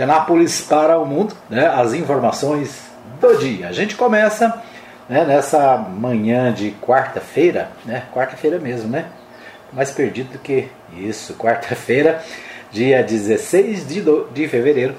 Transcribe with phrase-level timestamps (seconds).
[0.00, 2.74] de Anápolis para o mundo, né, as informações
[3.20, 3.68] do dia.
[3.68, 4.62] A gente começa
[5.06, 9.04] né, nessa manhã de quarta-feira, né, quarta-feira mesmo, né?
[9.70, 12.22] Mais perdido do que isso, quarta-feira,
[12.72, 14.94] dia 16 de, do, de fevereiro.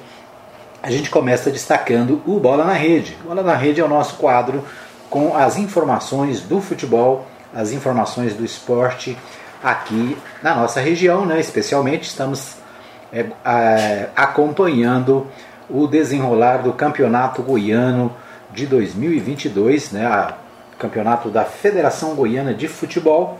[0.83, 3.17] A gente começa destacando o Bola na Rede.
[3.25, 4.63] Bola na Rede é o nosso quadro
[5.09, 9.17] com as informações do futebol, as informações do esporte
[9.63, 11.39] aqui na nossa região, né?
[11.39, 12.60] Especialmente estamos
[13.11, 15.27] é, é, acompanhando
[15.69, 18.15] o desenrolar do Campeonato Goiano
[18.51, 20.35] de 2022, né, a,
[20.77, 23.39] campeonato da Federação Goiana de Futebol,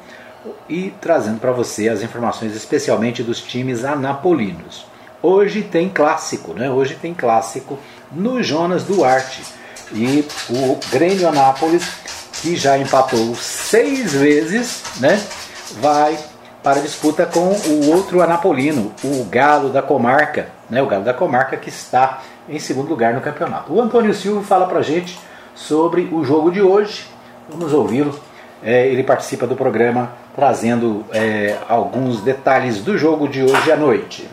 [0.68, 4.86] e trazendo para você as informações especialmente dos times anapolinos.
[5.22, 6.70] Hoje tem clássico, né?
[6.70, 7.78] Hoje tem clássico
[8.12, 9.44] no Jonas Duarte.
[9.94, 11.88] E o Grêmio Anápolis,
[12.42, 15.22] que já empatou seis vezes, né?
[15.80, 16.18] Vai
[16.64, 21.58] para disputa com o outro anapolino, o Galo da Comarca, né, o Galo da Comarca
[21.58, 23.74] que está em segundo lugar no campeonato.
[23.74, 25.18] O Antônio Silva fala para a gente
[25.56, 27.06] sobre o jogo de hoje.
[27.50, 28.18] Vamos ouvi-lo.
[28.64, 34.30] É, ele participa do programa trazendo é, alguns detalhes do jogo de hoje à noite.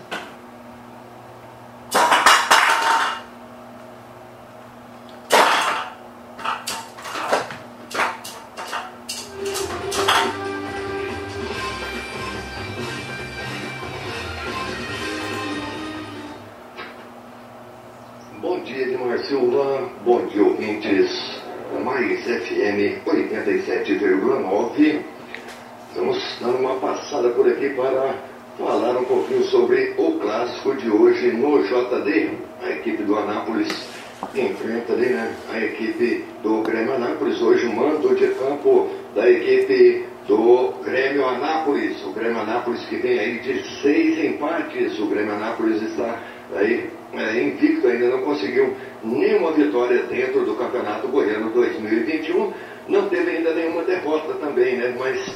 [48.39, 52.53] conseguiu nenhuma vitória dentro do Campeonato Goiano 2021,
[52.89, 54.95] não teve ainda nenhuma derrota também, né?
[54.97, 55.29] Mas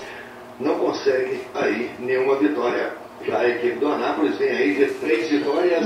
[0.60, 2.94] não consegue aí nenhuma vitória.
[3.26, 5.84] Já a equipe do Anápolis vem aí de três vitórias,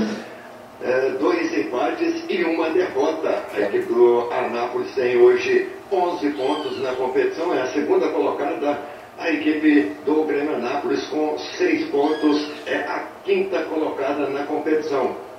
[0.81, 3.43] eh, dois empates e uma derrota.
[3.53, 8.79] A equipe do Anápolis tem hoje 11 pontos na competição, é a segunda colocada.
[9.17, 15.26] A equipe do Grêmio Anápolis com seis pontos é a quinta colocada na competição.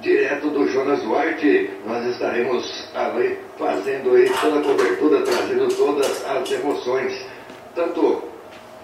[0.00, 1.70] direto do Jonas Duarte.
[1.86, 7.26] Nós estaremos ali fazendo aí toda a cobertura, trazendo todas as emoções,
[7.74, 8.22] tanto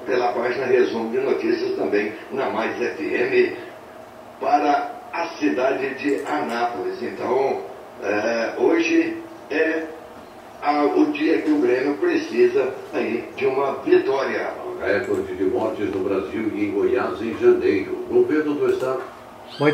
[0.06, 3.56] pela página Resumo de Notícias também na Mais FM
[4.41, 7.02] para a cidade de Anápolis.
[7.02, 7.62] Então,
[8.02, 9.16] é, hoje
[9.50, 9.84] é
[10.60, 14.52] a, o dia que o Grêmio precisa aí de uma vitória.
[14.82, 18.05] Recorde de mortes no Brasil e em Goiás em janeiro.
[18.10, 19.02] O governo do estado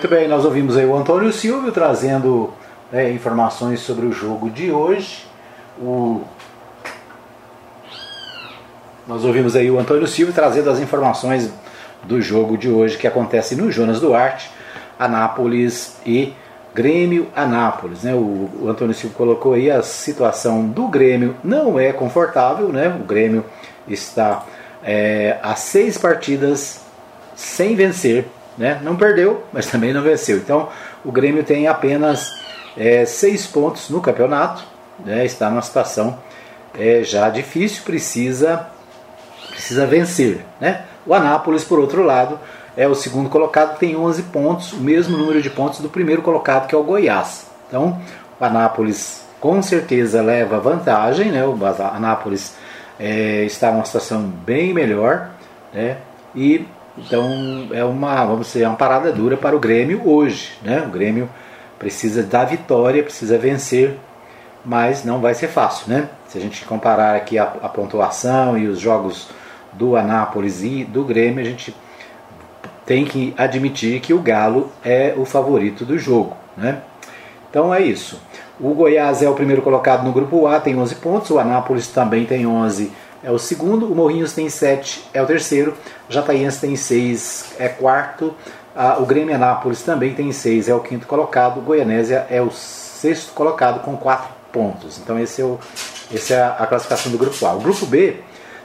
[0.09, 2.53] bem, nós ouvimos aí o Antônio Silvio trazendo
[2.93, 5.25] né, informações sobre o jogo de hoje.
[5.81, 6.21] O...
[9.09, 11.51] Nós ouvimos aí o Antônio Silvio trazendo as informações
[12.03, 14.51] do jogo de hoje que acontece no Jonas Duarte,
[14.99, 16.35] Anápolis e
[16.75, 18.03] Grêmio Anápolis.
[18.03, 18.15] Né?
[18.15, 22.95] O, o Antônio Silvio colocou aí a situação do Grêmio não é confortável, né?
[23.01, 23.47] o Grêmio
[23.89, 24.45] está
[24.85, 26.83] é, a seis partidas
[27.35, 28.81] sem vencer né?
[28.83, 30.37] Não perdeu, mas também não venceu.
[30.37, 30.69] Então
[31.05, 32.39] o Grêmio tem apenas
[32.77, 34.65] é, seis pontos no campeonato,
[35.05, 35.25] né?
[35.25, 36.19] está numa situação
[36.79, 38.67] é já difícil, precisa,
[39.49, 40.45] precisa vencer.
[40.61, 40.85] Né?
[41.07, 42.39] O Anápolis, por outro lado,
[42.77, 46.69] é o segundo colocado, tem 11 pontos, o mesmo número de pontos do primeiro colocado,
[46.69, 47.47] que é o Goiás.
[47.69, 48.01] Então,
[48.39, 51.45] o Anápolis com certeza leva vantagem, né?
[51.45, 51.57] o
[51.93, 52.55] Anápolis
[52.99, 55.31] é, está numa situação bem melhor,
[55.73, 55.97] né?
[56.35, 56.67] e
[57.05, 60.53] então é uma, vamos dizer, uma parada dura para o Grêmio hoje.
[60.63, 60.83] Né?
[60.87, 61.29] O Grêmio
[61.79, 63.99] precisa da vitória, precisa vencer,
[64.65, 65.89] mas não vai ser fácil.
[65.89, 66.09] Né?
[66.29, 69.29] Se a gente comparar aqui a, a pontuação e os jogos
[69.73, 71.75] do Anápolis e do Grêmio, a gente
[72.85, 76.37] tem que admitir que o Galo é o favorito do jogo.
[76.57, 76.79] Né?
[77.49, 78.21] Então é isso.
[78.61, 81.31] O Goiás é o primeiro colocado no grupo A, tem 11 pontos.
[81.31, 83.91] O Anápolis também tem 11, é o segundo.
[83.91, 85.75] O Morrinhos tem 7, é o terceiro.
[86.09, 88.35] Jataiense tem 6, é quarto.
[88.99, 91.61] o Grêmio Anápolis também tem 6, é o quinto colocado.
[91.61, 94.99] Goianésia é o sexto colocado com 4 pontos.
[94.99, 95.59] Então esse é, o,
[96.13, 97.55] esse é a classificação do grupo A.
[97.55, 98.17] O grupo B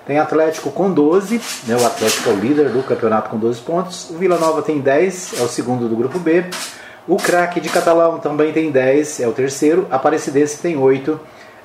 [0.05, 4.09] tem Atlético com 12, né, o Atlético é o líder do campeonato com 12 pontos.
[4.11, 6.45] O Vila Nova tem 10, é o segundo do grupo B.
[7.07, 9.87] O craque de Catalão também tem 10, é o terceiro.
[9.89, 11.19] Aparecidense tem 8,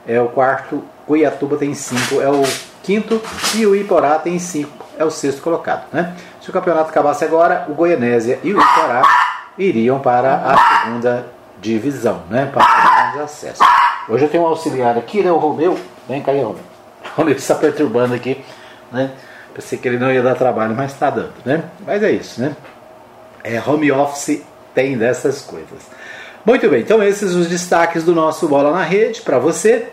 [0.06, 0.82] é o quarto.
[1.06, 2.42] Goiatuba tem 5, é o
[2.82, 3.20] quinto.
[3.56, 5.84] E o Iporá tem 5, é o sexto colocado.
[5.92, 6.14] Né?
[6.40, 9.02] Se o campeonato acabasse agora, o Goianésia e o Iporá
[9.58, 11.26] iriam para a segunda
[11.60, 12.50] divisão, né?
[12.52, 13.66] para os acessos.
[14.08, 15.30] Hoje eu tenho um auxiliar aqui, né?
[15.30, 15.78] o Romeu.
[16.08, 16.64] Vem cá aí, Romeu.
[17.16, 18.42] Romeu está perturbando aqui,
[18.92, 19.10] né?
[19.54, 21.64] Pensei que ele não ia dar trabalho, mas está dando, né?
[21.84, 22.54] Mas é isso, né?
[23.42, 24.42] É, home office
[24.74, 25.80] tem dessas coisas.
[26.44, 29.88] Muito bem, então esses os destaques do nosso Bola na Rede para você,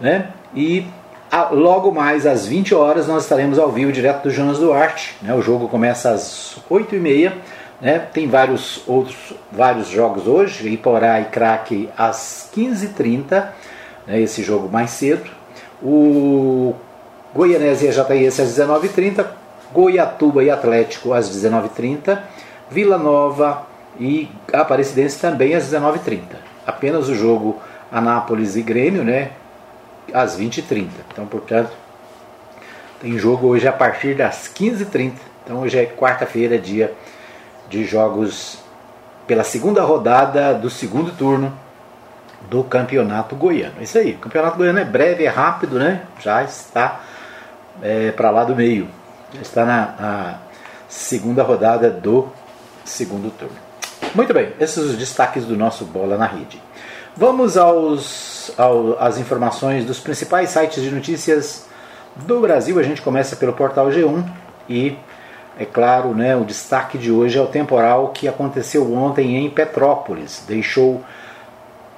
[0.00, 0.30] né?
[0.54, 0.86] E
[1.50, 5.34] logo mais às 20 horas nós estaremos ao vivo direto do Jonas Duarte, né?
[5.34, 7.32] O jogo começa às 8h30,
[7.80, 7.98] né?
[8.12, 13.48] Tem vários outros vários jogos hoje, Iporá e Craque às 15h30,
[14.06, 14.20] né?
[14.20, 15.30] esse jogo mais cedo,
[15.82, 16.74] o
[17.34, 19.26] Goianésia e Jataiense às 19h30,
[19.72, 22.18] Goiatuba e Atlético às 19h30,
[22.70, 23.66] Vila Nova
[23.98, 26.20] e Aparecidense também às 19h30.
[26.66, 29.30] Apenas o jogo Anápolis e Grêmio, né,
[30.12, 30.88] às 20h30.
[31.12, 31.70] Então, portanto,
[33.00, 35.12] tem jogo hoje a partir das 15h30.
[35.44, 36.94] Então, hoje é quarta-feira, dia
[37.68, 38.58] de jogos
[39.26, 41.52] pela segunda rodada do segundo turno
[42.48, 43.74] do Campeonato Goiano.
[43.80, 46.02] É isso aí, o Campeonato Goiano é breve, é rápido, né?
[46.20, 47.00] Já está
[47.82, 48.88] é, para lá do meio.
[49.34, 50.38] Já está na, na,
[50.88, 52.28] segunda rodada do
[52.84, 53.56] segundo turno.
[54.14, 56.62] Muito bem, esses são os destaques do nosso Bola na Rede.
[57.18, 61.66] Vamos aos, ao, às informações dos principais sites de notícias
[62.14, 62.78] do Brasil.
[62.78, 64.22] A gente começa pelo portal G1
[64.68, 64.98] e,
[65.58, 70.44] é claro, né, o destaque de hoje é o temporal que aconteceu ontem em Petrópolis.
[70.46, 71.02] Deixou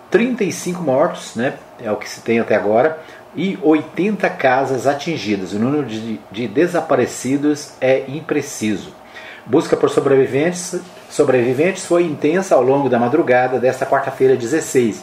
[0.09, 3.01] 35 mortos, né, é o que se tem até agora,
[3.35, 5.53] e 80 casas atingidas.
[5.53, 8.93] O número de, de desaparecidos é impreciso.
[9.49, 10.79] Busca por sobreviventes,
[11.09, 15.03] sobreviventes foi intensa ao longo da madrugada desta quarta-feira 16.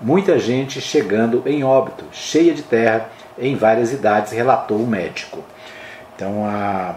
[0.00, 5.44] Muita gente chegando em óbito, cheia de terra em várias idades, relatou o médico.
[6.16, 6.94] Então, a,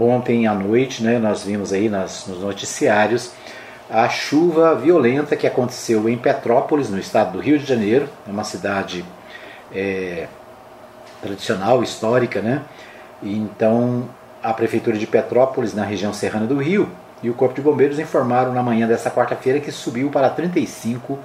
[0.00, 3.32] ontem à noite, né, nós vimos aí nas, nos noticiários
[3.90, 8.44] a chuva violenta que aconteceu em Petrópolis, no estado do Rio de Janeiro, é uma
[8.44, 9.04] cidade
[9.74, 10.26] é,
[11.20, 12.62] tradicional, histórica, né?
[13.22, 14.08] Então
[14.42, 16.88] a prefeitura de Petrópolis, na região serrana do Rio,
[17.22, 21.18] e o Corpo de Bombeiros informaram na manhã dessa quarta-feira que subiu para 35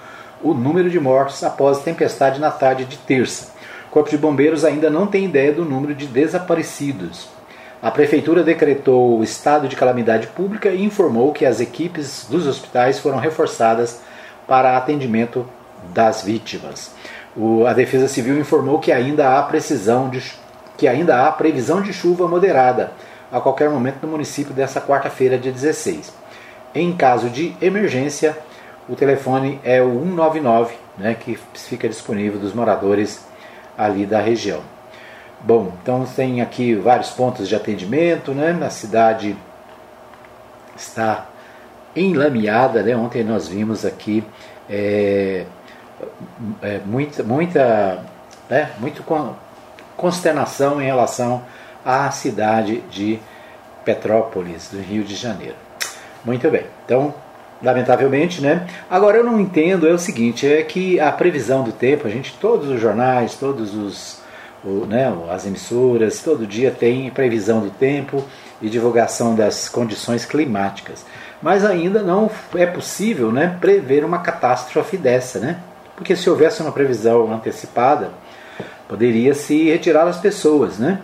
[0.44, 3.54] o número de mortos após tempestade na tarde de terça.
[3.88, 7.30] O Corpo de Bombeiros ainda não tem ideia do número de desaparecidos.
[7.82, 13.00] A prefeitura decretou o estado de calamidade pública e informou que as equipes dos hospitais
[13.00, 14.02] foram reforçadas
[14.48, 15.46] para atendimento
[15.94, 16.92] das vítimas.
[17.36, 20.34] O, a Defesa Civil informou que ainda há precisão de,
[20.78, 22.92] que ainda há previsão de chuva moderada
[23.32, 26.14] a qualquer momento no município dessa quarta-feira, dia 16.
[26.74, 28.38] Em caso de emergência,
[28.88, 33.26] o telefone é o 199, né, que fica disponível dos moradores
[33.78, 34.62] ali da região.
[35.42, 38.58] Bom, então tem aqui vários pontos de atendimento, né?
[38.66, 39.36] A cidade
[40.76, 41.28] está
[41.96, 42.96] enlameada, né?
[42.96, 44.24] Ontem nós vimos aqui
[44.70, 45.46] é,
[46.62, 48.04] é, muita, muita,
[48.50, 48.72] né?
[48.80, 49.04] muito
[49.96, 51.44] consternação em relação
[51.84, 53.20] à cidade de
[53.84, 55.56] Petrópolis, do Rio de Janeiro.
[56.24, 57.14] Muito bem, então
[57.62, 58.68] lamentavelmente, né?
[58.90, 62.34] Agora eu não entendo é o seguinte, é que a previsão do tempo, a gente,
[62.40, 64.26] todos os jornais, todos os
[64.66, 68.24] o, né, as emissoras, todo dia tem previsão do tempo
[68.62, 71.06] e divulgação das condições climáticas.
[71.42, 75.60] Mas ainda não é possível né, prever uma catástrofe dessa, né?
[75.96, 78.10] Porque se houvesse uma previsão antecipada,
[78.88, 81.02] poderia se retirar as pessoas, né?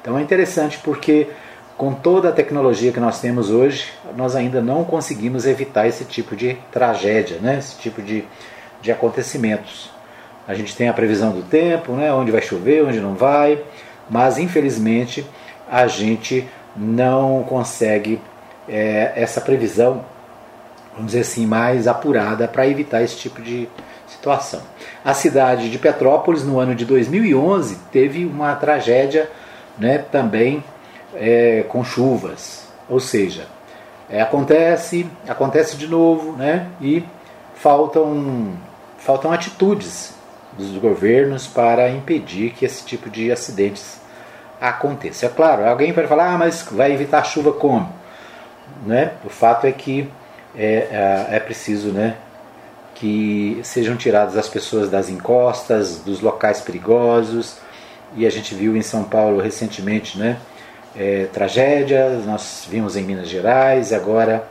[0.00, 1.28] Então é interessante porque
[1.78, 6.34] com toda a tecnologia que nós temos hoje, nós ainda não conseguimos evitar esse tipo
[6.34, 7.58] de tragédia, né?
[7.58, 8.24] esse tipo de,
[8.82, 9.88] de acontecimentos.
[10.46, 12.12] A gente tem a previsão do tempo, né?
[12.12, 13.62] onde vai chover, onde não vai,
[14.10, 15.24] mas infelizmente
[15.70, 18.20] a gente não consegue
[18.68, 20.04] é, essa previsão,
[20.94, 23.68] vamos dizer assim, mais apurada para evitar esse tipo de
[24.18, 24.60] situação.
[25.04, 29.30] A cidade de Petrópolis, no ano de 2011, teve uma tragédia
[29.78, 30.62] né, também
[31.14, 32.66] é, com chuvas.
[32.88, 33.46] Ou seja,
[34.10, 37.04] é, acontece, acontece de novo, né, e
[37.54, 38.54] faltam,
[38.98, 40.14] faltam atitudes
[40.56, 44.00] dos governos para impedir que esse tipo de acidentes
[44.60, 45.26] aconteça.
[45.26, 47.92] É claro, alguém pode falar, ah, mas vai evitar chuva como?
[48.84, 49.12] Né?
[49.24, 50.08] O fato é que
[50.56, 52.16] é, é, é preciso né,
[52.98, 57.58] que sejam tiradas as pessoas das encostas, dos locais perigosos,
[58.16, 60.38] e a gente viu em São Paulo recentemente né,
[60.96, 64.48] é, tragédias, nós vimos em Minas Gerais, agora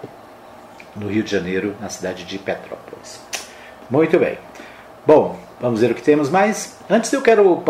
[0.95, 3.19] no Rio de Janeiro, na cidade de Petrópolis.
[3.89, 4.37] Muito bem.
[5.05, 6.77] Bom, vamos ver o que temos mais.
[6.89, 7.63] Antes eu quero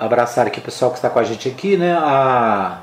[0.00, 1.92] abraçar aqui o pessoal que está com a gente aqui, né?
[1.92, 2.80] A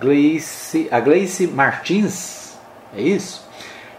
[0.00, 2.54] Gleice, a Gleice Martins,
[2.96, 3.46] é isso?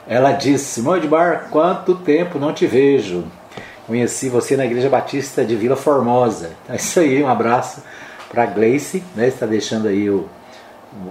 [0.07, 3.23] Ela disse, Simão Bar, quanto tempo não te vejo.
[3.87, 6.51] Conheci você na Igreja Batista de Vila Formosa.
[6.69, 7.81] É isso aí, um abraço
[8.29, 9.27] para a Gleice, né?
[9.27, 10.27] Está deixando aí o,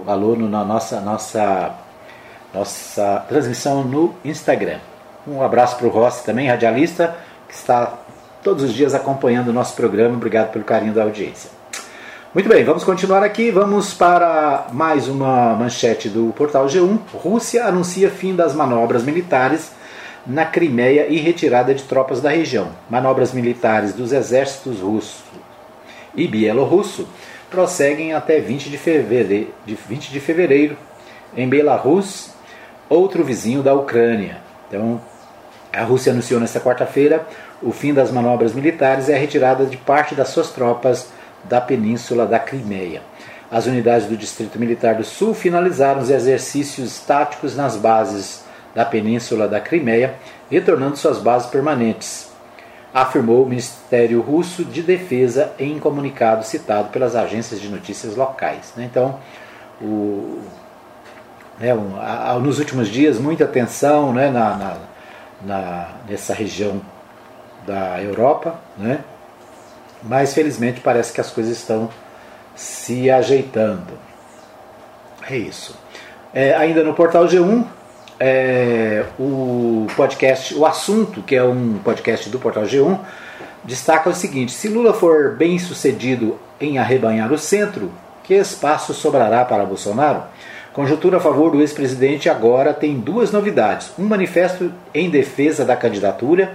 [0.05, 1.73] o aluno na nossa, nossa,
[2.53, 4.79] nossa transmissão no Instagram.
[5.27, 7.15] Um abraço para o Rossi também, radialista,
[7.47, 7.93] que está
[8.43, 10.15] todos os dias acompanhando o nosso programa.
[10.15, 11.49] Obrigado pelo carinho da audiência.
[12.33, 13.51] Muito bem, vamos continuar aqui.
[13.51, 16.97] Vamos para mais uma manchete do portal G1.
[17.13, 19.71] Rússia anuncia fim das manobras militares
[20.25, 22.69] na Crimeia e retirada de tropas da região.
[22.89, 25.23] Manobras militares dos exércitos russo
[26.15, 27.07] e bielorrusso
[27.51, 30.75] prosseguem até 20 de fevereiro, de 20 de fevereiro
[31.37, 32.31] em Belarus,
[32.89, 34.37] outro vizinho da Ucrânia.
[34.67, 34.99] Então,
[35.71, 37.27] a Rússia anunciou nesta quarta-feira
[37.61, 41.13] o fim das manobras militares e a retirada de parte das suas tropas
[41.43, 43.01] da península da Crimeia.
[43.51, 49.47] As unidades do Distrito Militar do Sul finalizaram os exercícios táticos nas bases da península
[49.47, 50.15] da Crimeia,
[50.49, 52.31] retornando suas bases permanentes,
[52.93, 58.73] afirmou o Ministério Russo de Defesa em comunicado citado pelas agências de notícias locais.
[58.75, 58.85] Né?
[58.89, 59.19] Então,
[59.81, 60.41] o,
[61.59, 61.73] né,
[62.41, 64.77] nos últimos dias, muita tensão né, na,
[65.43, 66.81] na, nessa região
[67.65, 68.99] da Europa, né?
[70.03, 71.89] Mas felizmente parece que as coisas estão
[72.55, 73.93] se ajeitando.
[75.29, 75.75] É isso.
[76.33, 77.65] É, ainda no portal G1,
[78.19, 82.99] é, o podcast O Assunto, que é um podcast do Portal G1,
[83.63, 87.91] destaca o seguinte: se Lula for bem sucedido em arrebanhar o centro,
[88.23, 90.23] que espaço sobrará para Bolsonaro?
[90.73, 96.53] Conjuntura a favor do ex-presidente agora tem duas novidades: um manifesto em defesa da candidatura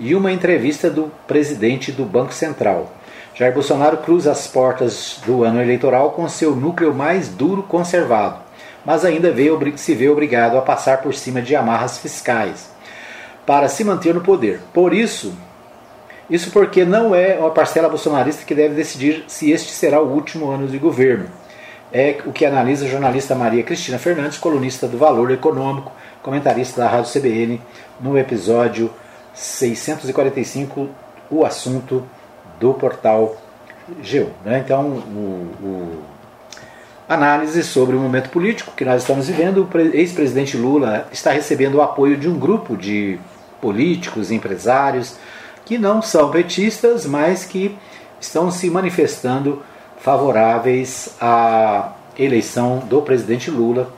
[0.00, 2.92] e uma entrevista do presidente do Banco Central.
[3.34, 8.50] Jair Bolsonaro cruza as portas do ano eleitoral com seu núcleo mais duro conservado
[8.84, 9.34] mas ainda
[9.76, 12.70] se vê obrigado a passar por cima de amarras fiscais
[13.44, 14.60] para se manter no poder.
[14.72, 15.34] Por isso,
[16.28, 20.50] isso porque não é a parcela bolsonarista que deve decidir se este será o último
[20.50, 21.26] ano de governo.
[21.92, 25.90] É o que analisa a jornalista Maria Cristina Fernandes, colunista do Valor Econômico,
[26.22, 27.60] comentarista da Rádio CBN,
[28.00, 28.90] no episódio
[29.34, 30.88] 645,
[31.30, 32.04] o assunto
[32.58, 33.36] do portal
[34.02, 34.28] G1.
[34.44, 34.62] Né?
[34.64, 36.02] Então, o, o
[37.10, 39.68] análise sobre o momento político que nós estamos vivendo.
[39.68, 43.18] O ex-presidente Lula está recebendo o apoio de um grupo de
[43.60, 45.16] políticos, empresários,
[45.64, 47.76] que não são petistas, mas que
[48.20, 49.60] estão se manifestando
[49.98, 53.92] favoráveis à eleição do presidente Lula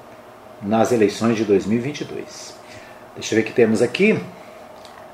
[0.63, 2.55] nas eleições de 2022.
[3.15, 4.19] Deixa eu ver o que temos aqui.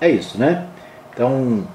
[0.00, 0.66] É isso, né?
[1.12, 1.66] Então,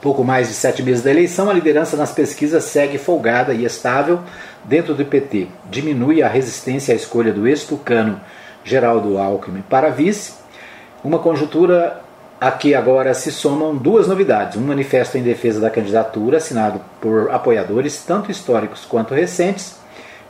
[0.00, 4.20] pouco mais de sete meses da eleição, a liderança nas pesquisas segue folgada e estável
[4.64, 5.48] dentro do PT.
[5.70, 8.20] Diminui a resistência à escolha do ex-tucano
[8.64, 10.34] Geraldo Alckmin para vice.
[11.02, 12.02] Uma conjuntura
[12.40, 17.30] a que agora se somam duas novidades: um manifesto em defesa da candidatura, assinado por
[17.30, 19.76] apoiadores tanto históricos quanto recentes,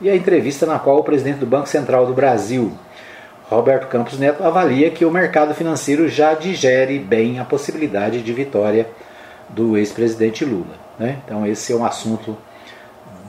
[0.01, 2.73] e a entrevista na qual o presidente do Banco Central do Brasil,
[3.55, 8.87] Roberto Campos Neto, avalia que o mercado financeiro já digere bem a possibilidade de vitória
[9.49, 10.75] do ex-presidente Lula.
[10.97, 11.17] Né?
[11.25, 12.37] Então, esse é um assunto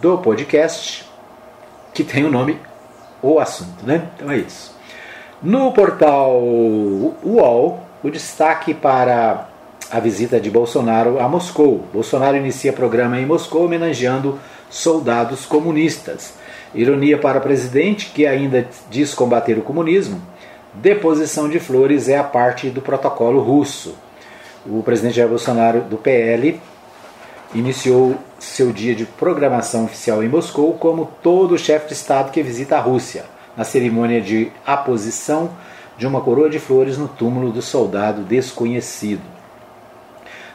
[0.00, 1.08] do podcast
[1.92, 2.58] que tem o nome
[3.20, 3.84] O Assunto.
[3.84, 4.08] Né?
[4.14, 4.72] Então, é isso.
[5.42, 9.48] No portal UOL, o destaque para
[9.90, 11.84] a visita de Bolsonaro a Moscou.
[11.92, 14.38] Bolsonaro inicia programa em Moscou homenageando
[14.70, 16.34] soldados comunistas.
[16.74, 20.20] Ironia para o presidente, que ainda diz combater o comunismo.
[20.74, 23.94] Deposição de flores é a parte do protocolo russo.
[24.64, 26.60] O presidente Jair Bolsonaro, do PL,
[27.54, 32.76] iniciou seu dia de programação oficial em Moscou, como todo chefe de Estado que visita
[32.76, 33.24] a Rússia,
[33.56, 35.50] na cerimônia de aposição
[35.98, 39.31] de uma coroa de flores no túmulo do soldado desconhecido.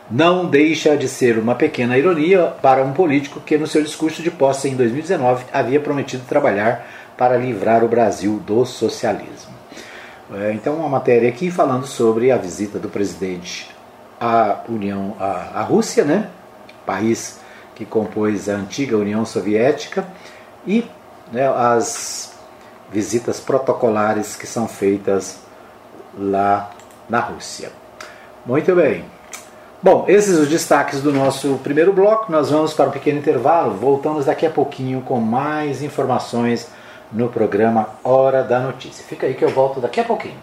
[0.09, 4.31] Não deixa de ser uma pequena ironia para um político que, no seu discurso de
[4.31, 6.87] posse em 2019, havia prometido trabalhar
[7.17, 9.51] para livrar o Brasil do socialismo.
[10.33, 13.69] É, então, uma matéria aqui falando sobre a visita do presidente
[14.19, 16.29] à União, à, à Rússia, né?
[16.85, 17.39] país
[17.75, 20.07] que compôs a antiga União Soviética,
[20.65, 20.85] e
[21.31, 22.33] né, as
[22.91, 25.39] visitas protocolares que são feitas
[26.17, 26.71] lá
[27.09, 27.71] na Rússia.
[28.45, 29.16] Muito bem.
[29.79, 32.31] Bom, esses os destaques do nosso primeiro bloco.
[32.31, 33.75] Nós vamos para um pequeno intervalo.
[33.75, 36.67] Voltamos daqui a pouquinho com mais informações
[37.12, 39.05] no programa Hora da Notícia.
[39.07, 40.34] Fica aí que eu volto daqui a pouquinho.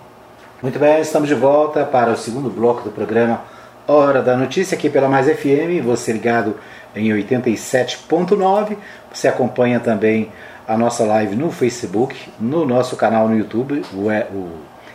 [0.63, 3.43] Muito bem, estamos de volta para o segundo bloco do programa
[3.89, 5.85] Hora da Notícia aqui pela Mais FM.
[5.85, 6.55] Você ligado
[6.95, 8.77] em 87.9.
[9.13, 10.31] Você acompanha também
[10.67, 14.49] a nossa live no Facebook, no nosso canal no YouTube, o,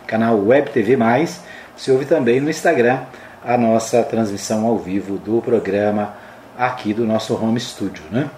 [0.06, 1.42] canal Web TV Mais.
[1.76, 3.00] Você ouve também no Instagram
[3.44, 6.14] a nossa transmissão ao vivo do programa
[6.58, 8.28] aqui do nosso home studio, né?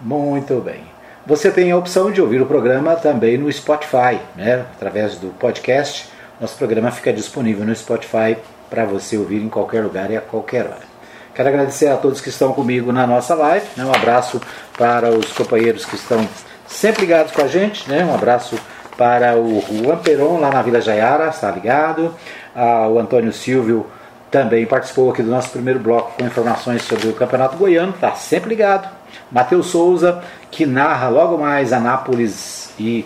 [0.00, 0.84] Muito bem.
[1.26, 4.64] Você tem a opção de ouvir o programa também no Spotify, né?
[4.74, 6.08] Através do podcast.
[6.40, 8.36] Nosso programa fica disponível no Spotify
[8.70, 10.96] para você ouvir em qualquer lugar e a qualquer hora.
[11.34, 13.66] Quero agradecer a todos que estão comigo na nossa live.
[13.76, 13.84] Né?
[13.84, 14.40] Um abraço
[14.78, 16.26] para os companheiros que estão
[16.66, 17.90] sempre ligados com a gente.
[17.90, 18.04] Né?
[18.04, 18.56] Um abraço
[18.96, 22.14] para o Juan Peron, lá na Vila Jaiara, está ligado.
[22.54, 23.86] Ah, o Antônio Silvio
[24.30, 28.50] também participou aqui do nosso primeiro bloco com informações sobre o Campeonato Goiano, está sempre
[28.50, 28.88] ligado.
[29.30, 33.04] Matheus Souza, que narra logo mais Anápolis e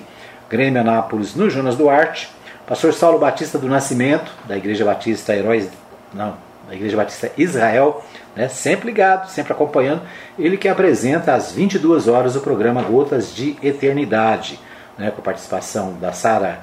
[0.48, 2.30] Grêmio Anápolis no Jonas Duarte.
[2.66, 5.68] Pastor Saulo Batista do Nascimento, da Igreja Batista Heróis,
[6.14, 6.34] não,
[6.68, 8.04] da Igreja Batista Israel,
[8.36, 10.02] né, sempre ligado, sempre acompanhando,
[10.38, 14.60] ele que apresenta às 22 horas o programa Gotas de Eternidade,
[14.96, 16.60] né, com participação da Sara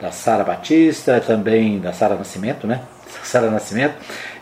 [0.00, 2.80] da Sara Batista, também da Sara Nascimento, né?
[3.22, 3.94] Sara Nascimento,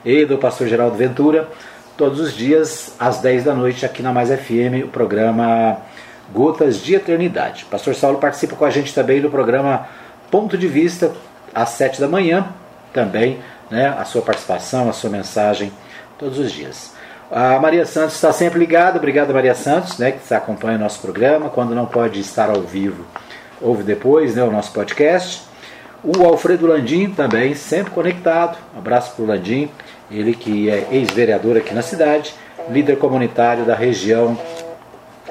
[0.05, 1.49] e do pastor Geraldo Ventura,
[1.97, 5.79] todos os dias às 10 da noite aqui na Mais FM, o programa
[6.33, 7.65] Gotas de Eternidade.
[7.65, 9.89] O pastor Saulo participa com a gente também do programa
[10.31, 11.13] Ponto de Vista
[11.55, 12.49] às 7 da manhã,
[12.93, 15.73] também, né, a sua participação, a sua mensagem
[16.19, 16.93] todos os dias.
[17.31, 21.51] A Maria Santos está sempre ligada, obrigado Maria Santos, né, que acompanha o nosso programa,
[21.51, 23.05] quando não pode estar ao vivo,
[23.61, 25.48] ouve depois né, o nosso podcast.
[26.03, 29.69] O Alfredo Landim também, sempre conectado, abraço para o Landim,
[30.11, 32.35] ele que é ex-vereador aqui na cidade,
[32.71, 34.39] líder comunitário da região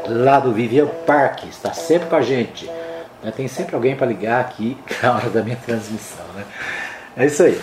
[0.05, 2.69] lá do Vivian Park, está sempre com a gente.
[3.35, 6.25] Tem sempre alguém para ligar aqui na hora da minha transmissão.
[6.35, 6.43] Né?
[7.15, 7.59] É isso aí.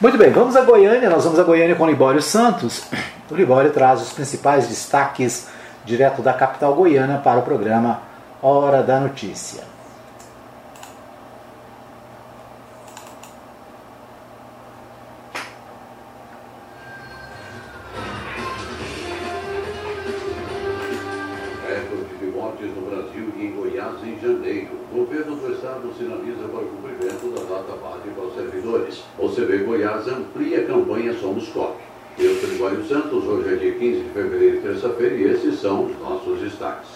[0.00, 1.08] Muito bem, vamos a Goiânia.
[1.08, 2.84] Nós vamos a Goiânia com o Libório Santos.
[3.30, 5.48] O Libório traz os principais destaques
[5.84, 8.00] direto da capital goiana para o programa
[8.42, 9.62] Hora da Notícia.
[35.68, 36.88] São os nossos destaques.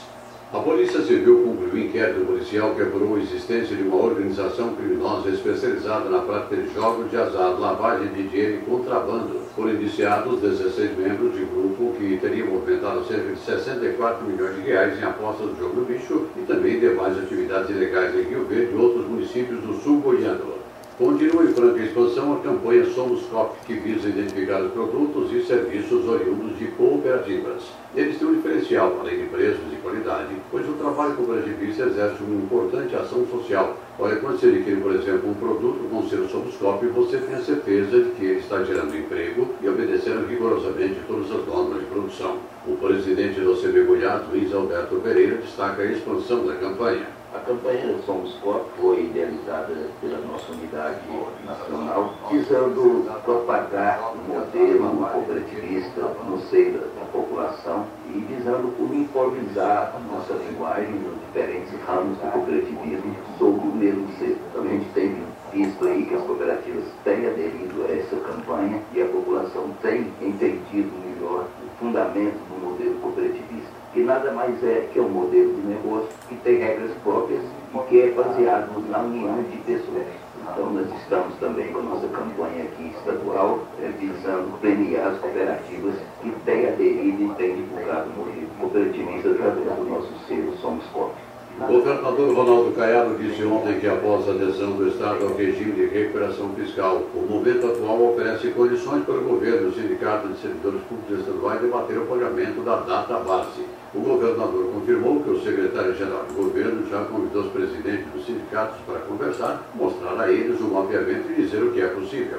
[0.50, 6.08] A Polícia Civil concluiu inquérito policial que apurou a existência de uma organização criminosa especializada
[6.08, 9.40] na prática de jogos de azar, lavagem de dinheiro e contrabando.
[9.54, 14.98] Foram indiciados 16 membros de grupo que teriam movimentado cerca de 64 milhões de reais
[14.98, 18.76] em apostas do jogo do bicho e também demais atividades ilegais em Rio Verde e
[18.76, 20.61] outros municípios do sul goiano.
[21.02, 26.08] Continua em franca expansão a campanha Somos COP, que visa identificar os produtos e serviços
[26.08, 27.64] oriundos de cooperativas.
[27.92, 32.44] Eles têm um diferencial, além de preços e qualidade, pois o trabalho cooperativista exerce uma
[32.44, 33.76] importante ação social.
[33.98, 37.40] Olha, quando você adquire, por exemplo, um produto com selo Somos COP, você tem a
[37.40, 42.36] certeza de que ele está gerando emprego e obedecendo rigorosamente todas as normas de produção.
[42.64, 47.21] O presidente do CB Goiás, Luiz Alberto Pereira, destaca a expansão da campanha.
[47.34, 51.00] A campanha Somos Corpo foi idealizada pela nossa unidade
[51.46, 60.34] nacional, visando propagar o modelo cooperativista no seio da população e visando uniformizar a nossa
[60.34, 64.36] linguagem nos diferentes ramos do cooperativismo sobre o mesmo ser.
[64.50, 69.00] Então a gente tem visto aí que as cooperativas têm aderido a essa campanha e
[69.00, 74.98] a população tem entendido melhor o fundamento do modelo cooperativista, que nada mais é que
[75.00, 77.42] um modelo de negócio que tem regras próprias
[77.74, 80.06] e que é baseado na união de pessoas.
[80.40, 85.94] Então nós estamos também com a nossa campanha aqui estadual, é, visando premiar as cooperativas
[86.22, 91.12] que têm aderido e têm divulgado o modelo cooperativista através do nosso selo Somos Coop.
[91.60, 95.86] O governador Ronaldo Caiado disse ontem que após a adesão do Estado ao regime de
[95.86, 101.20] recuperação fiscal, o momento atual oferece condições para o governo o sindicato de servidores públicos
[101.20, 103.64] estaduais debater o pagamento da data base.
[103.94, 109.00] O governador confirmou que o secretário-geral de governo já convidou os presidentes dos sindicatos para
[109.00, 112.38] conversar, mostrar a eles o mapeamento e dizer o que é possível.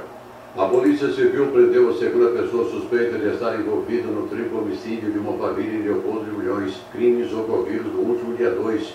[0.58, 5.20] A Polícia Civil prendeu a segunda pessoa suspeita de estar envolvida no triplo homicídio de
[5.20, 8.94] uma família em Leopoldo de Milhões, crimes ocorridos no último dia 2.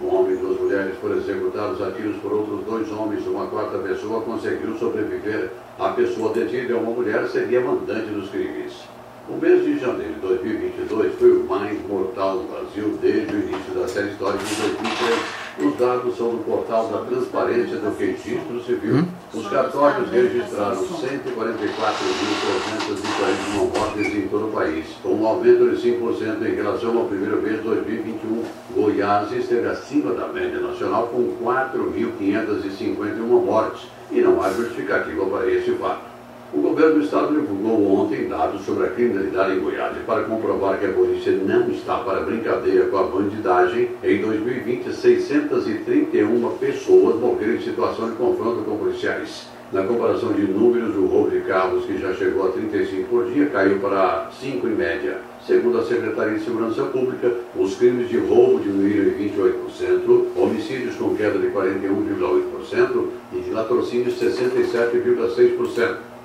[0.00, 3.26] Um homem e duas mulheres foram executados a tiros por outros dois homens.
[3.26, 5.50] Uma quarta pessoa conseguiu sobreviver.
[5.76, 8.95] A pessoa detida, uma mulher, seria mandante dos crimes.
[9.28, 13.74] O mês de janeiro de 2022 foi o mais mortal no Brasil desde o início
[13.74, 15.18] da série histórica de 2003.
[15.58, 19.04] Os dados são do portal da Transparência do Registro Civil.
[19.34, 26.54] Os cartórios registraram 144.341 mortes em todo o país, com um aumento de 5% em
[26.54, 28.44] relação ao primeiro mês de 2021.
[28.76, 35.72] Goiás esteve acima da média nacional com 4.551 mortes e não há justificativa para esse
[35.72, 36.05] fato.
[36.54, 40.86] O governo do estado divulgou ontem dados sobre a criminalidade em Goiás para comprovar que
[40.86, 47.60] a polícia não está para brincadeira com a bandidagem, em 2020, 631 pessoas morreram em
[47.60, 49.48] situação de confronto com policiais.
[49.72, 53.46] Na comparação de números, o roubo de carros, que já chegou a 35 por dia,
[53.46, 55.18] caiu para 5 em média.
[55.44, 61.16] Segundo a Secretaria de Segurança Pública, os crimes de roubo diminuíram em 28%, homicídios com
[61.16, 66.15] queda de 41,8% e de latrocínios 67,6%.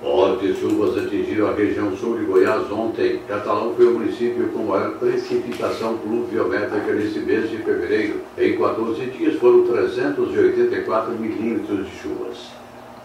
[0.00, 3.20] Fortes chuvas atingiram a região sul de Goiás ontem.
[3.28, 8.22] Catalão foi o município com maior precipitação pluviométrica nesse mês de fevereiro.
[8.38, 12.50] Em 14 dias foram 384 milímetros de chuvas.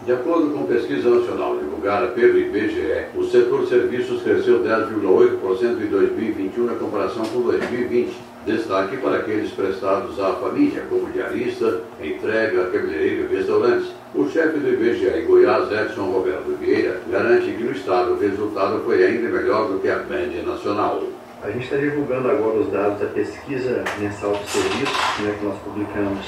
[0.06, 6.64] De acordo com pesquisa nacional divulgada pelo IBGE, o setor serviços cresceu 10,8% em 2021
[6.64, 8.16] na comparação com 2020.
[8.46, 13.88] Destaque para aqueles prestados à família, como diarista, entrega, cabeleireiro e restaurantes.
[14.14, 18.80] O chefe do IBGE em Goiás, Edson Roberto Vieira, garante que no estado o resultado
[18.84, 21.02] foi ainda melhor do que a média nacional.
[21.42, 25.58] A gente está divulgando agora os dados da pesquisa mensal de serviços, né, que nós
[25.58, 26.24] publicamos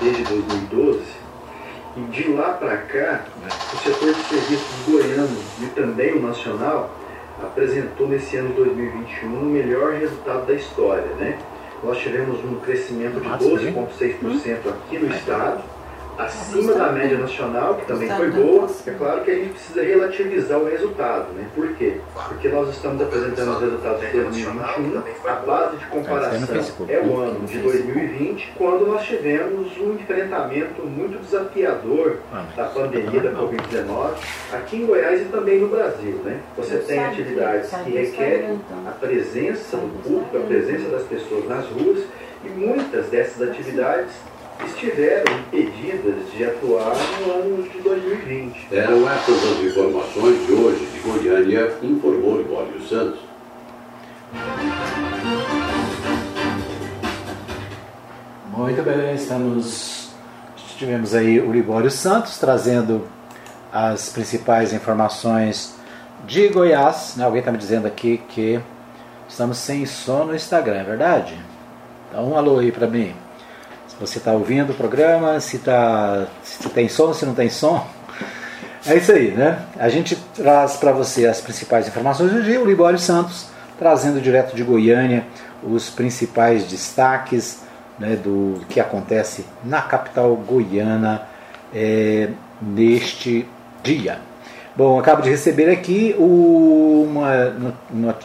[0.00, 1.02] desde 2012.
[1.96, 6.90] E de lá para cá, o setor de serviços goiano e também o nacional
[7.40, 11.14] apresentou nesse ano de 2021 o melhor resultado da história.
[11.18, 11.38] Né?
[11.82, 15.73] Nós tivemos um crescimento de 12,6% aqui no estado
[16.18, 18.68] acima da média nacional, que também foi boa.
[18.86, 21.46] É claro que a gente precisa relativizar o resultado, né?
[21.54, 22.00] Por quê?
[22.28, 27.46] Porque nós estamos apresentando os resultados de 2021, a base de comparação é o ano
[27.46, 34.10] de 2020, quando nós tivemos um enfrentamento muito desafiador ah, da pandemia da Covid-19
[34.52, 36.40] aqui em Goiás e também no Brasil, né?
[36.56, 42.04] Você tem atividades que requerem a presença do público, a presença das pessoas nas ruas
[42.44, 44.12] e muitas dessas atividades
[44.66, 48.68] estiveram impedidas de atuar no ano de 2020.
[48.72, 53.20] Eram essas as informações de hoje de Goiânia, informou Libório Santos.
[58.56, 60.10] Muito bem, estamos.
[60.78, 63.06] Tivemos aí o Libório Santos trazendo
[63.72, 65.76] as principais informações
[66.26, 67.14] de Goiás.
[67.16, 67.24] Né?
[67.24, 68.60] Alguém está me dizendo aqui que
[69.28, 71.38] estamos sem som no Instagram, é verdade?
[72.08, 73.14] Então, um alô aí para mim
[74.00, 77.86] você está ouvindo o programa, se, tá, se tem som, se não tem som.
[78.86, 79.58] É isso aí, né?
[79.78, 83.46] A gente traz para você as principais informações do dia, o Libório Santos,
[83.78, 85.24] trazendo direto de Goiânia
[85.62, 87.62] os principais destaques
[87.98, 91.22] né, do que acontece na capital goiana
[91.74, 92.28] é,
[92.60, 93.48] neste
[93.82, 94.18] dia.
[94.76, 97.54] Bom, acabo de receber aqui uma,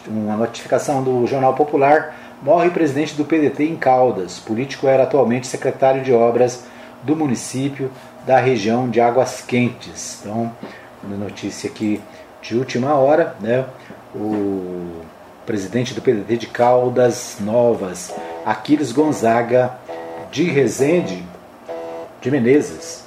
[0.08, 4.40] uma notificação do Jornal Popular morre presidente do PDT em Caldas.
[4.40, 6.64] Político era atualmente secretário de obras
[7.04, 7.92] do município
[8.26, 10.20] da região de Águas Quentes.
[10.22, 10.52] Então,
[11.04, 12.02] notícia aqui
[12.42, 13.66] de última hora, né?
[14.16, 15.02] O
[15.46, 18.14] presidente do PDT de Caldas Novas,
[18.46, 19.74] Aquiles Gonzaga
[20.32, 21.24] de Rezende
[22.22, 23.04] de Menezes.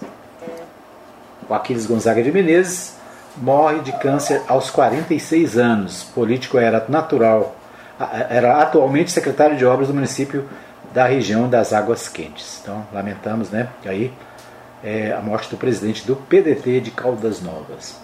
[1.49, 2.97] O Aquiles Gonzaga de Menezes
[3.37, 6.03] morre de câncer aos 46 anos.
[6.15, 7.55] Político era natural,
[8.31, 10.49] era atualmente secretário de obras do município
[10.93, 12.61] da região das Águas Quentes.
[12.63, 13.69] Então, lamentamos, né?
[13.85, 14.13] Aí
[14.83, 17.97] é, a morte do presidente do PDT de Caldas Novas.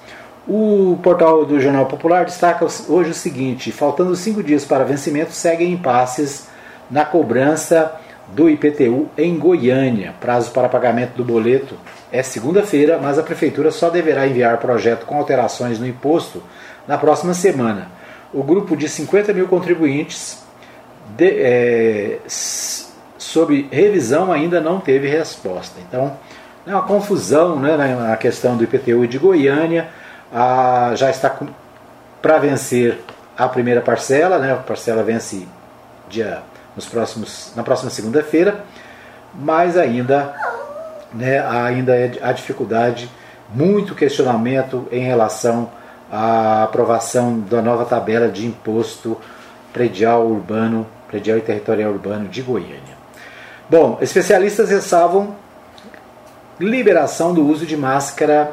[0.47, 5.73] O portal do Jornal Popular destaca hoje o seguinte: faltando cinco dias para vencimento, seguem
[5.73, 6.49] impasses
[6.91, 7.93] na cobrança
[8.29, 10.15] do IPTU em Goiânia.
[10.21, 11.75] Prazo para pagamento do boleto
[12.11, 16.43] é segunda-feira, mas a Prefeitura só deverá enviar projeto com alterações no imposto
[16.87, 17.98] na próxima semana.
[18.33, 20.43] O grupo de 50 mil contribuintes
[21.17, 25.81] de, é, sobre revisão ainda não teve resposta.
[25.87, 26.17] Então,
[26.67, 29.89] é uma confusão né, na questão do IPTU de Goiânia.
[30.33, 31.35] A, já está
[32.21, 32.99] para vencer
[33.37, 35.47] a primeira parcela, né, a parcela vence
[36.09, 36.43] dia
[36.75, 38.65] nos próximos, na próxima segunda-feira,
[39.35, 40.35] mas ainda,
[41.15, 43.11] né, ainda é a dificuldade,
[43.49, 45.71] muito questionamento em relação
[46.11, 49.17] à aprovação da nova tabela de imposto
[49.73, 52.99] predial urbano, predial e territorial urbano de Goiânia.
[53.69, 55.37] Bom, especialistas ressalvam
[56.59, 58.53] liberação do uso de máscara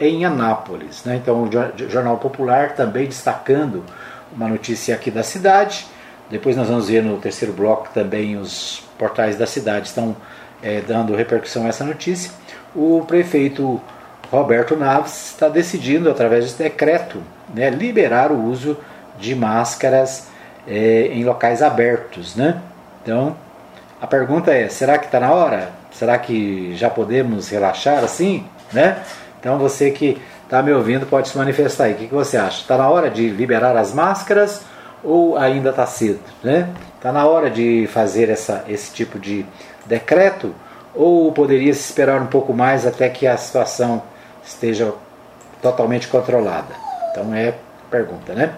[0.00, 1.04] em Anápolis.
[1.04, 1.16] Né?
[1.16, 1.50] Então, o
[1.88, 3.84] Jornal Popular também destacando
[4.32, 5.86] uma notícia aqui da cidade
[6.30, 10.14] depois nós vamos ver no terceiro bloco também os portais da cidade estão
[10.62, 12.30] é, dando repercussão a essa notícia.
[12.74, 13.80] O prefeito
[14.30, 17.22] Roberto Naves está decidindo, através desse decreto,
[17.54, 18.76] né, liberar o uso
[19.18, 20.28] de máscaras
[20.66, 22.36] é, em locais abertos.
[22.36, 22.60] Né?
[23.02, 23.36] Então,
[24.00, 25.70] a pergunta é: será que está na hora?
[25.90, 28.44] Será que já podemos relaxar assim?
[28.72, 28.98] Né?
[29.40, 31.92] Então, você que está me ouvindo pode se manifestar aí.
[31.94, 32.60] O que, que você acha?
[32.60, 34.62] Está na hora de liberar as máscaras?
[35.02, 36.20] ou ainda está cedo?
[36.42, 36.68] Né?
[36.96, 39.44] Está na hora de fazer essa, esse tipo de
[39.86, 40.54] decreto
[40.94, 44.02] ou poderia se esperar um pouco mais até que a situação
[44.48, 44.92] esteja
[45.62, 46.74] totalmente controlada?
[47.10, 47.54] Então é
[47.90, 48.52] pergunta, né?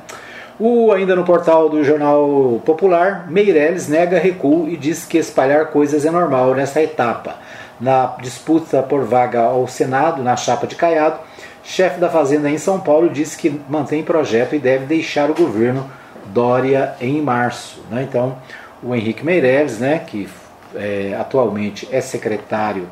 [0.58, 6.04] O, ainda no portal do Jornal Popular, Meirelles nega recuo e diz que espalhar coisas
[6.04, 7.36] é normal nessa etapa.
[7.80, 11.18] Na disputa por vaga ao Senado, na chapa de Caiado,
[11.64, 15.90] chefe da Fazenda em São Paulo disse que mantém projeto e deve deixar o governo
[16.26, 17.82] Dória em março.
[17.90, 18.06] Né?
[18.08, 18.36] Então,
[18.82, 20.28] o Henrique Meirelles, né, que
[20.74, 22.86] é, atualmente é secretário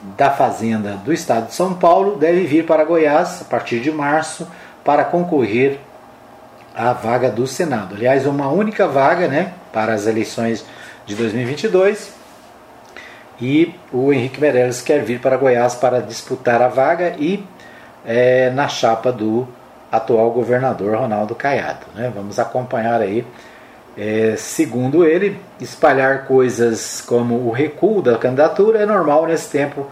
[0.00, 4.46] da Fazenda do Estado de São Paulo, deve vir para Goiás a partir de março
[4.84, 5.80] para concorrer
[6.74, 7.94] à vaga do Senado.
[7.94, 10.64] Aliás, uma única vaga né, para as eleições
[11.06, 12.14] de 2022.
[13.40, 17.44] E o Henrique Meirelles quer vir para Goiás para disputar a vaga e
[18.04, 19.46] é, na chapa do
[19.90, 21.86] atual governador Ronaldo Caiado.
[21.94, 22.10] Né?
[22.14, 23.26] Vamos acompanhar aí.
[23.96, 29.86] É, segundo ele, espalhar coisas como o recuo da candidatura é normal nesse tempo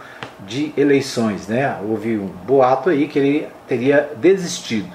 [0.45, 1.47] de eleições.
[1.47, 1.75] Né?
[1.83, 4.89] Houve um boato aí que ele teria desistido.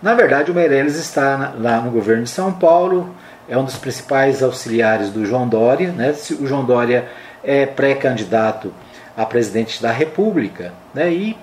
[0.00, 3.14] Na verdade, o Meirelles está lá no governo de São Paulo,
[3.48, 5.92] é um dos principais auxiliares do João Dória.
[5.92, 6.14] Né?
[6.40, 7.08] O João Dória
[7.44, 8.72] é pré-candidato
[9.16, 11.12] a presidente da República né?
[11.12, 11.36] e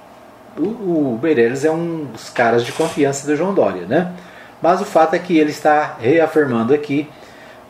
[0.57, 4.13] o, o Meirelles é um dos caras de confiança do João Dória, né?
[4.65, 7.08] Mas o fato é que ele está reafirmando aqui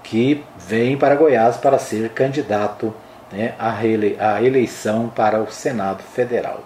[0.02, 2.94] que vem para Goiás para ser candidato
[3.30, 6.64] né, à, eleição para o Senado Federal.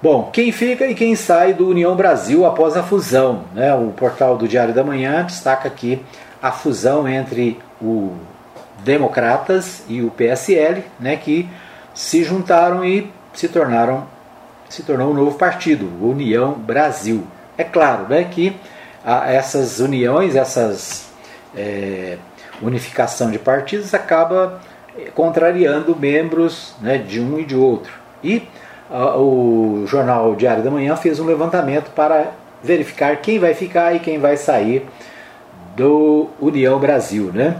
[0.00, 3.42] Bom, quem fica e quem sai do União Brasil após a fusão?
[3.52, 3.74] Né?
[3.74, 6.00] O portal do Diário da Manhã destaca aqui
[6.40, 8.12] a fusão entre o
[8.84, 11.48] Democratas e o PSL, né, que
[11.92, 14.06] se juntaram e se tornaram
[14.68, 17.26] se tornou um novo partido, União Brasil.
[17.58, 18.56] É claro né, que
[19.04, 21.06] essas uniões, essas
[21.56, 22.18] é,
[22.60, 24.60] unificação de partidos acaba
[25.14, 27.92] contrariando membros né, de um e de outro.
[28.22, 28.42] E
[28.90, 33.98] a, o jornal Diário da Manhã fez um levantamento para verificar quem vai ficar e
[33.98, 34.86] quem vai sair
[35.76, 37.30] do União Brasil.
[37.32, 37.56] Né?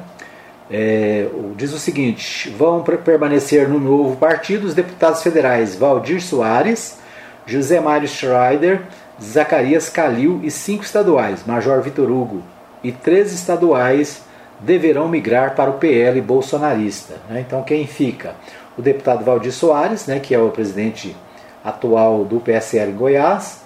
[0.70, 1.26] É,
[1.56, 6.98] diz o seguinte: vão permanecer no novo partido os deputados federais Valdir Soares,
[7.46, 8.82] José Mário Schreider,
[9.22, 12.42] Zacarias Calil e cinco estaduais, Major Vitor Hugo,
[12.82, 14.22] e três estaduais
[14.60, 17.14] deverão migrar para o PL bolsonarista.
[17.28, 17.44] Né?
[17.46, 18.34] Então quem fica?
[18.76, 21.16] O deputado Valdir Soares, né, que é o presidente
[21.64, 23.62] atual do PSL em Goiás,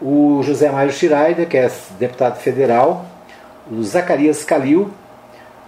[0.00, 3.04] o José Mário Schreider, que é deputado federal,
[3.70, 4.90] o Zacarias Calil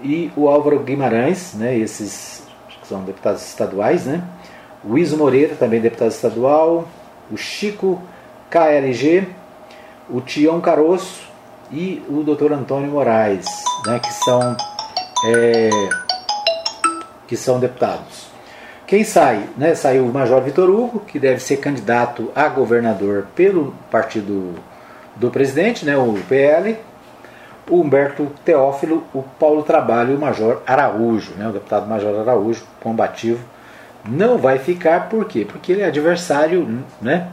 [0.03, 2.43] e o Álvaro Guimarães, né, esses
[2.83, 4.23] são deputados estaduais, né?
[4.85, 6.89] O Iso Moreira, também deputado estadual,
[7.31, 8.01] o Chico
[8.53, 9.27] KLG,
[10.11, 11.27] o Tião Caroço
[11.71, 12.53] e o Dr.
[12.53, 13.47] Antônio Moraes,
[13.87, 14.55] né, que são
[15.27, 15.71] é,
[17.27, 18.27] que são deputados.
[18.87, 19.49] quem sai?
[19.57, 19.75] Né?
[19.75, 24.55] Saiu o Major Vitor Hugo, que deve ser candidato a governador pelo partido
[25.17, 25.97] do presidente, né?
[25.97, 26.77] o PL.
[27.71, 31.49] O Humberto Teófilo, o Paulo Trabalho e o Major Araújo, né?
[31.49, 33.43] o deputado Major Araújo, combativo,
[34.05, 35.47] não vai ficar, por quê?
[35.49, 37.29] Porque ele é adversário né?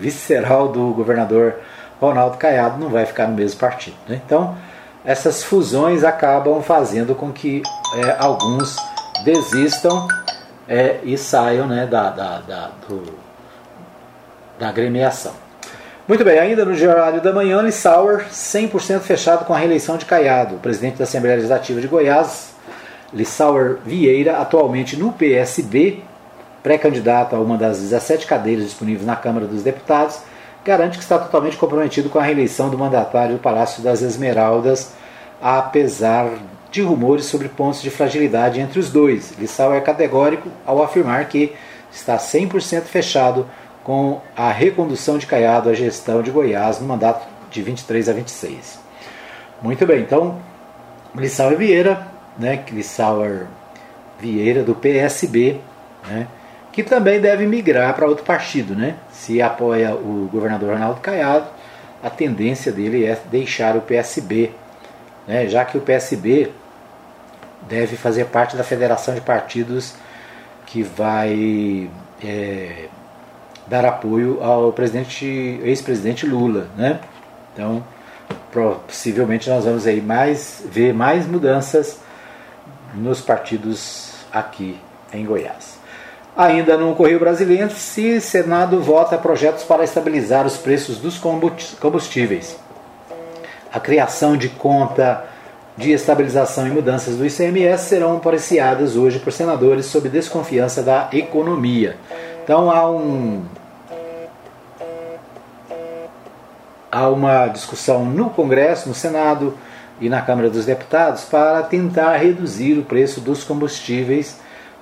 [0.00, 1.56] Visceral do governador
[2.00, 3.96] Ronaldo Caiado, não vai ficar no mesmo partido.
[4.08, 4.20] Né?
[4.24, 4.56] Então,
[5.04, 7.62] essas fusões acabam fazendo com que
[7.94, 8.76] é, alguns
[9.24, 10.08] desistam
[10.68, 13.02] é, e saiam né, da, da, da, do,
[14.58, 15.32] da agremiação.
[16.08, 20.56] Muito bem, ainda no horário da manhã, Lissauer 100% fechado com a reeleição de Caiado.
[20.56, 22.52] O presidente da Assembleia Legislativa de Goiás,
[23.12, 26.02] Lissauer Vieira, atualmente no PSB,
[26.62, 30.20] pré-candidato a uma das 17 cadeiras disponíveis na Câmara dos Deputados,
[30.64, 34.92] garante que está totalmente comprometido com a reeleição do mandatário do Palácio das Esmeraldas,
[35.40, 36.30] apesar
[36.70, 39.34] de rumores sobre pontos de fragilidade entre os dois.
[39.38, 41.52] Lissau é categórico ao afirmar que
[41.90, 43.46] está 100% fechado
[43.82, 48.78] com a recondução de Caiado à gestão de Goiás no mandato de 23 a 26.
[49.62, 50.38] Muito bem, então
[51.14, 52.06] Lissauer Vieira,
[52.38, 53.46] né, Lissauer
[54.18, 55.60] Vieira do PSB,
[56.08, 56.28] né,
[56.72, 58.96] que também deve migrar para outro partido, né?
[59.10, 61.46] Se apoia o governador Ronaldo Caiado,
[62.02, 64.52] a tendência dele é deixar o PSB,
[65.26, 65.48] né?
[65.48, 66.50] Já que o PSB
[67.68, 69.94] deve fazer parte da federação de partidos
[70.66, 71.90] que vai
[72.22, 72.86] é,
[73.66, 75.26] dar apoio ao presidente,
[75.64, 77.00] ex-presidente Lula, né?
[77.52, 77.84] Então,
[78.52, 81.98] possivelmente nós vamos aí mais ver mais mudanças
[82.94, 84.78] nos partidos aqui
[85.12, 85.79] em Goiás.
[86.36, 92.56] Ainda no Correio Brasileiro, se Senado vota projetos para estabilizar os preços dos combustíveis.
[93.72, 95.24] A criação de conta
[95.76, 101.96] de estabilização e mudanças do ICMS serão apreciadas hoje por senadores sob desconfiança da economia.
[102.44, 103.44] Então há um
[106.90, 109.56] há uma discussão no Congresso, no Senado
[110.00, 114.38] e na Câmara dos Deputados para tentar reduzir o preço dos combustíveis,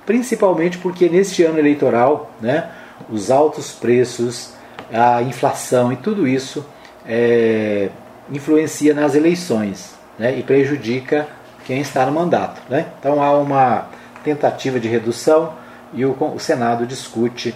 [0.09, 2.71] principalmente porque neste ano eleitoral, né,
[3.11, 4.53] os altos preços,
[4.91, 6.65] a inflação e tudo isso
[7.05, 7.89] é,
[8.31, 11.27] influencia nas eleições né, e prejudica
[11.63, 12.59] quem está no mandato.
[12.67, 12.87] Né?
[12.99, 13.87] Então há uma
[14.23, 15.53] tentativa de redução
[15.93, 17.53] e o, o Senado discute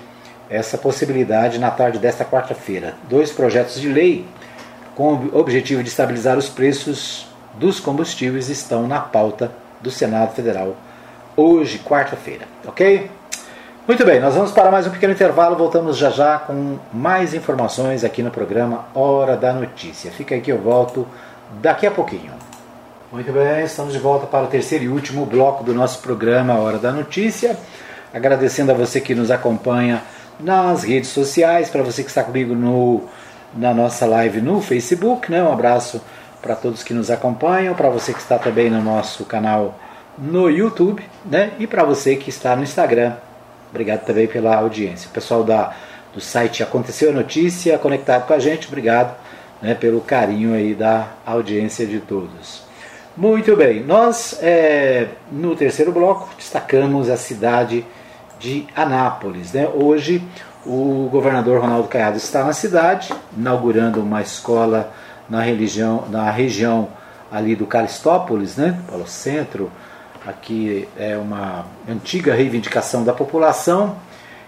[0.48, 2.94] essa possibilidade na tarde desta quarta-feira.
[3.10, 4.28] Dois projetos de lei
[4.94, 10.78] com o objetivo de estabilizar os preços dos combustíveis estão na pauta do Senado Federal
[11.36, 13.10] hoje, quarta-feira, ok?
[13.88, 18.04] Muito bem, nós vamos para mais um pequeno intervalo, voltamos já já com mais informações
[18.04, 20.12] aqui no programa Hora da Notícia.
[20.12, 21.06] Fica aí que eu volto
[21.62, 22.32] daqui a pouquinho.
[23.12, 26.78] Muito bem, estamos de volta para o terceiro e último bloco do nosso programa Hora
[26.78, 27.58] da Notícia.
[28.14, 30.02] Agradecendo a você que nos acompanha
[30.40, 33.02] nas redes sociais, para você que está comigo no,
[33.54, 35.44] na nossa live no Facebook, né?
[35.44, 36.02] Um abraço
[36.42, 39.76] para todos que nos acompanham, para você que está também no nosso canal
[40.18, 41.52] no YouTube, né?
[41.60, 43.14] E para você que está no Instagram.
[43.70, 45.10] Obrigado também pela audiência.
[45.10, 45.74] O pessoal da,
[46.14, 49.16] do site Aconteceu a Notícia, conectado com a gente, obrigado
[49.62, 52.62] né, pelo carinho aí da audiência de todos.
[53.16, 57.86] Muito bem, nós é, no terceiro bloco destacamos a cidade
[58.40, 59.54] de Anápolis.
[59.54, 59.68] Né?
[59.68, 60.22] Hoje
[60.66, 64.92] o governador Ronaldo Caiado está na cidade, inaugurando uma escola
[65.30, 66.90] na, religião, na região
[67.32, 68.80] ali do Caristópolis, né?
[68.90, 69.72] Pelo centro.
[70.26, 73.98] Aqui é uma antiga reivindicação da população,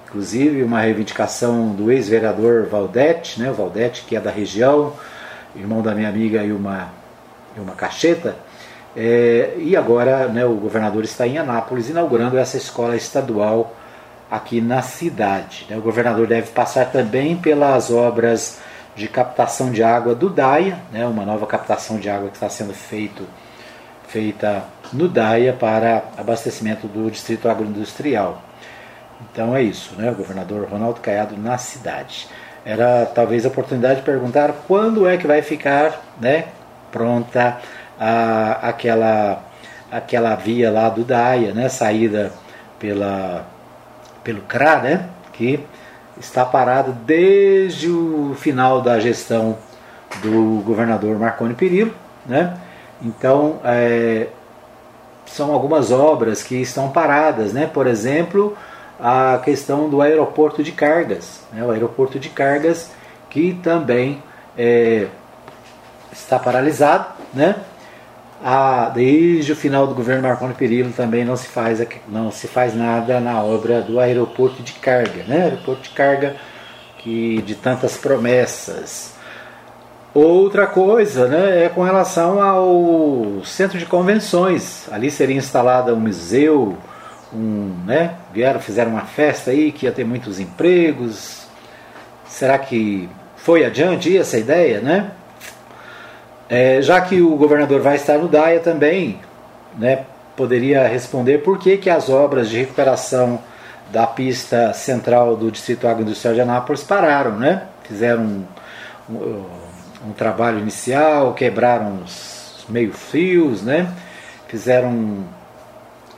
[0.08, 3.52] inclusive uma reivindicação do ex-vereador Valdete, né?
[3.52, 4.94] O Valdete, que é da região,
[5.54, 6.94] irmão da minha amiga Ilma,
[7.58, 8.38] Ilma Cacheta.
[8.96, 13.76] É, e agora né, o governador está em Anápolis inaugurando essa escola estadual
[14.32, 15.68] aqui na cidade.
[15.70, 15.78] Né.
[15.78, 18.60] O governador deve passar também pelas obras
[18.96, 22.74] de captação de água do DAIA, né, uma nova captação de água que está sendo
[22.74, 23.24] feito,
[24.08, 24.64] feita
[24.94, 28.42] no DAIA para abastecimento do distrito agroindustrial.
[29.32, 32.28] Então é isso, né, o governador Ronaldo Caiado na cidade.
[32.66, 36.46] Era talvez a oportunidade de perguntar quando é que vai ficar né,
[36.92, 37.60] pronta
[38.00, 39.44] a, aquela,
[39.92, 42.32] aquela via lá do Daia, né, saída
[42.80, 43.46] pela,
[44.24, 45.60] pelo CRA, né, que
[46.20, 49.58] está parado desde o final da gestão
[50.22, 51.94] do governador Marconi Perillo.
[52.26, 52.58] Né?
[53.02, 54.28] Então, é,
[55.26, 57.70] são algumas obras que estão paradas, né?
[57.72, 58.56] por exemplo,
[59.00, 61.64] a questão do aeroporto de cargas, né?
[61.64, 62.92] o aeroporto de cargas
[63.30, 64.24] que também
[64.58, 65.08] é,
[66.12, 67.56] está paralisado, né?
[68.44, 72.76] a, desde o final do governo Marconi Perillo também não se faz, não se faz
[72.76, 75.46] nada na obra do aeroporto de carga, né?
[75.46, 76.36] Aeroporto de carga
[77.00, 79.15] que de tantas promessas.
[80.16, 84.88] Outra coisa né, é com relação ao centro de convenções.
[84.90, 86.78] Ali seria instalado um museu,
[87.34, 91.46] um, né, vieram, fizeram uma festa aí que ia ter muitos empregos.
[92.30, 95.12] Será que foi adiante essa ideia, né?
[96.48, 99.20] É, já que o governador vai estar no DAIA também,
[99.78, 100.06] né,
[100.38, 103.40] poderia responder por que, que as obras de recuperação
[103.92, 107.64] da pista central do Distrito Agroindustrial de Anápolis pararam, né?
[107.84, 108.24] Fizeram
[109.10, 109.65] um, um,
[110.06, 113.92] um trabalho inicial, quebraram os meio-fios, né?
[114.48, 115.24] Fizeram um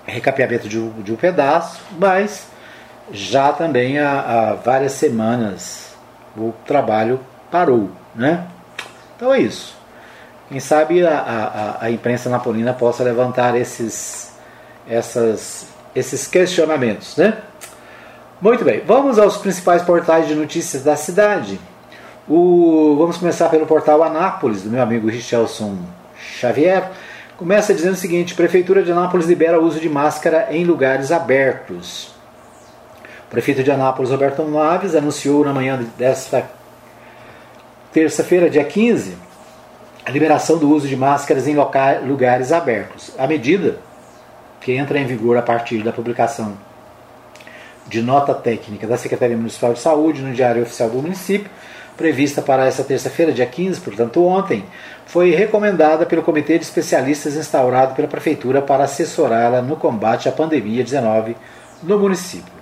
[0.06, 2.48] recapeamento de, de, um pedaço, mas
[3.12, 5.96] já também há, há várias semanas
[6.36, 7.20] o trabalho
[7.50, 8.46] parou, né?
[9.16, 9.76] Então é isso.
[10.50, 11.18] Quem sabe a,
[11.82, 14.34] a, a imprensa napolina possa levantar esses,
[14.88, 17.38] essas, esses questionamentos, né?
[18.40, 21.60] Muito bem, vamos aos principais portais de notícias da cidade.
[22.30, 25.78] O, vamos começar pelo portal Anápolis, do meu amigo Richelson
[26.20, 26.92] Xavier.
[27.38, 32.08] Começa dizendo o seguinte: Prefeitura de Anápolis libera o uso de máscara em lugares abertos.
[33.26, 36.50] O prefeito de Anápolis, Roberto Naves, anunciou na manhã desta
[37.94, 39.16] terça-feira, dia 15,
[40.06, 41.56] a liberação do uso de máscaras em
[42.06, 43.12] lugares abertos.
[43.18, 43.78] A medida,
[44.60, 46.58] que entra em vigor a partir da publicação
[47.88, 51.50] de nota técnica da Secretaria Municipal de Saúde no Diário Oficial do Município,
[51.98, 54.64] prevista para essa terça-feira, dia 15, portanto ontem,
[55.06, 60.84] foi recomendada pelo Comitê de Especialistas instaurado pela Prefeitura para assessorá-la no combate à pandemia
[60.84, 61.36] 19
[61.82, 62.54] no município.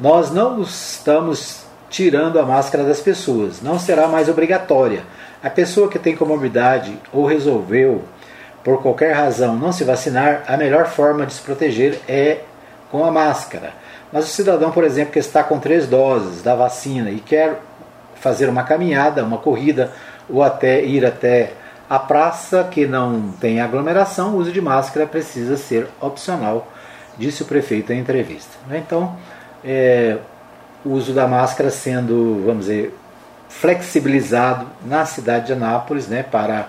[0.00, 5.02] Nós não estamos tirando a máscara das pessoas, não será mais obrigatória
[5.42, 8.02] a pessoa que tem comorbidade ou resolveu,
[8.64, 12.40] por qualquer razão, não se vacinar, a melhor forma de se proteger é
[12.90, 13.72] com a máscara.
[14.12, 17.60] Mas o cidadão, por exemplo, que está com três doses da vacina e quer
[18.26, 19.92] fazer uma caminhada, uma corrida
[20.28, 21.52] ou até ir até
[21.88, 26.66] a praça que não tem aglomeração, o uso de máscara precisa ser opcional,
[27.16, 28.50] disse o prefeito em entrevista.
[28.72, 29.16] Então,
[29.64, 30.16] é,
[30.84, 32.92] o uso da máscara sendo, vamos dizer,
[33.48, 36.68] flexibilizado na cidade de Anápolis né, para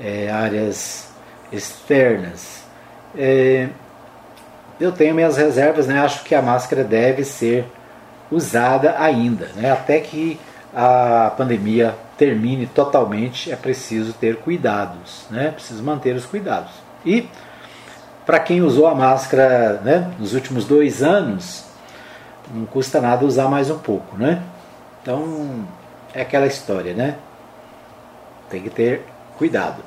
[0.00, 1.08] é, áreas
[1.50, 2.62] externas.
[3.18, 3.66] É,
[4.78, 7.64] eu tenho minhas reservas, né, acho que a máscara deve ser
[8.30, 10.38] usada ainda, né, até que
[10.74, 16.72] a pandemia termine totalmente, é preciso ter cuidados, né, preciso manter os cuidados.
[17.04, 17.28] E
[18.26, 21.64] para quem usou a máscara né, nos últimos dois anos,
[22.52, 24.42] não custa nada usar mais um pouco, né?
[25.02, 25.66] Então
[26.14, 27.16] é aquela história, né?
[28.48, 29.02] Tem que ter
[29.36, 29.82] cuidado.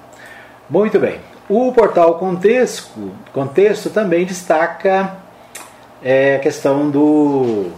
[0.69, 1.19] Muito bem.
[1.49, 5.17] O portal Contexto, Contexto também destaca
[6.03, 7.71] é, a questão do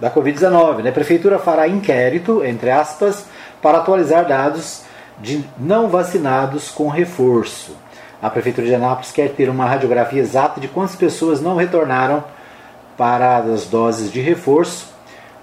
[0.00, 0.82] da Covid-19.
[0.82, 0.90] Né?
[0.90, 3.24] A Prefeitura fará inquérito, entre aspas,
[3.60, 4.82] para atualizar dados
[5.18, 7.76] de não vacinados com reforço.
[8.22, 12.24] A Prefeitura de Anápolis quer ter uma radiografia exata de quantas pessoas não retornaram
[12.96, 14.90] para as doses de reforço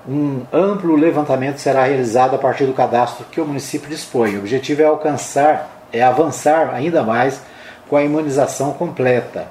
[0.07, 4.35] um amplo levantamento será realizado a partir do cadastro que o município dispõe.
[4.35, 7.41] O objetivo é alcançar, é avançar ainda mais
[7.89, 9.47] com a imunização completa.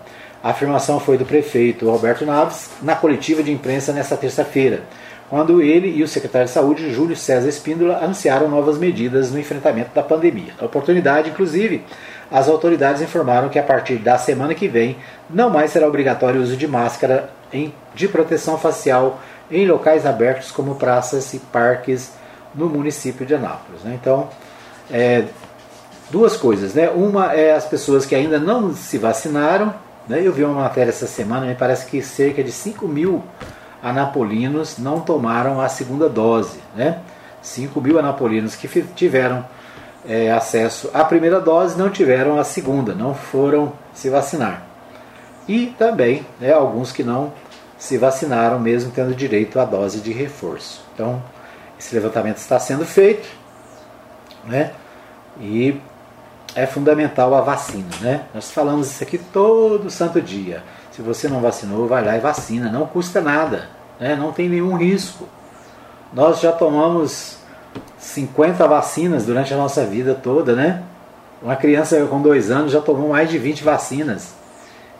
[0.46, 4.84] A afirmação foi do prefeito Roberto Naves na coletiva de imprensa nesta terça-feira,
[5.28, 9.90] quando ele e o secretário de Saúde, Júlio César Espíndola, anunciaram novas medidas no enfrentamento
[9.92, 10.52] da pandemia.
[10.60, 11.82] A oportunidade, inclusive,
[12.30, 14.96] as autoridades informaram que a partir da semana que vem
[15.28, 17.28] não mais será obrigatório o uso de máscara
[17.92, 19.20] de proteção facial
[19.50, 22.12] em locais abertos como praças e parques
[22.54, 23.82] no município de Anápolis.
[23.82, 23.98] Né?
[24.00, 24.28] Então,
[24.92, 25.24] é,
[26.08, 26.72] duas coisas.
[26.72, 26.88] Né?
[26.88, 29.84] Uma é as pessoas que ainda não se vacinaram.
[30.08, 30.20] Né?
[30.22, 33.22] Eu vi uma matéria essa semana, me parece que cerca de 5 mil
[33.82, 36.58] anapolinos não tomaram a segunda dose.
[36.74, 36.98] Né?
[37.42, 39.44] 5 mil anapolinos que tiveram
[40.08, 44.62] é, acesso à primeira dose não tiveram a segunda, não foram se vacinar.
[45.48, 47.32] E também né, alguns que não
[47.78, 50.84] se vacinaram, mesmo tendo direito à dose de reforço.
[50.94, 51.22] Então,
[51.78, 53.28] esse levantamento está sendo feito,
[54.44, 54.72] né?
[55.38, 55.78] E
[56.56, 58.22] é fundamental a vacina, né?
[58.34, 60.62] Nós falamos isso aqui todo santo dia.
[60.90, 63.68] Se você não vacinou, vai lá e vacina, não custa nada,
[64.00, 64.16] né?
[64.16, 65.28] Não tem nenhum risco.
[66.14, 67.36] Nós já tomamos
[67.98, 70.82] 50 vacinas durante a nossa vida toda, né?
[71.42, 74.34] Uma criança com dois anos já tomou mais de 20 vacinas.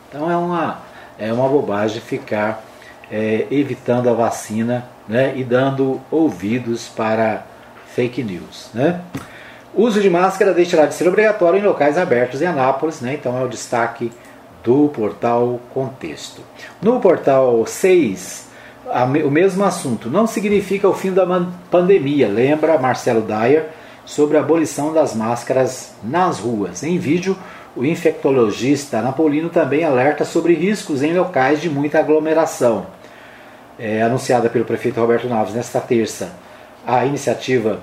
[0.07, 0.79] Então é uma,
[1.17, 2.63] é uma bobagem ficar
[3.11, 7.43] é, evitando a vacina né, e dando ouvidos para
[7.95, 8.69] fake news.
[8.75, 9.01] Né?
[9.77, 13.13] Uso de máscara deixará de ser obrigatório em locais abertos em Anápolis, né?
[13.13, 14.11] então é o destaque
[14.63, 16.41] do portal Contexto.
[16.81, 18.47] No portal 6,
[19.23, 20.09] o mesmo assunto.
[20.09, 21.27] Não significa o fim da
[21.69, 23.67] pandemia, lembra Marcelo Dyer
[24.03, 26.81] sobre a abolição das máscaras nas ruas.
[26.81, 27.37] Em vídeo,
[27.75, 32.87] o infectologista Napolino também alerta sobre riscos em locais de muita aglomeração.
[33.77, 36.31] É, anunciada pelo prefeito Roberto Naves nesta terça,
[36.83, 37.79] a iniciativa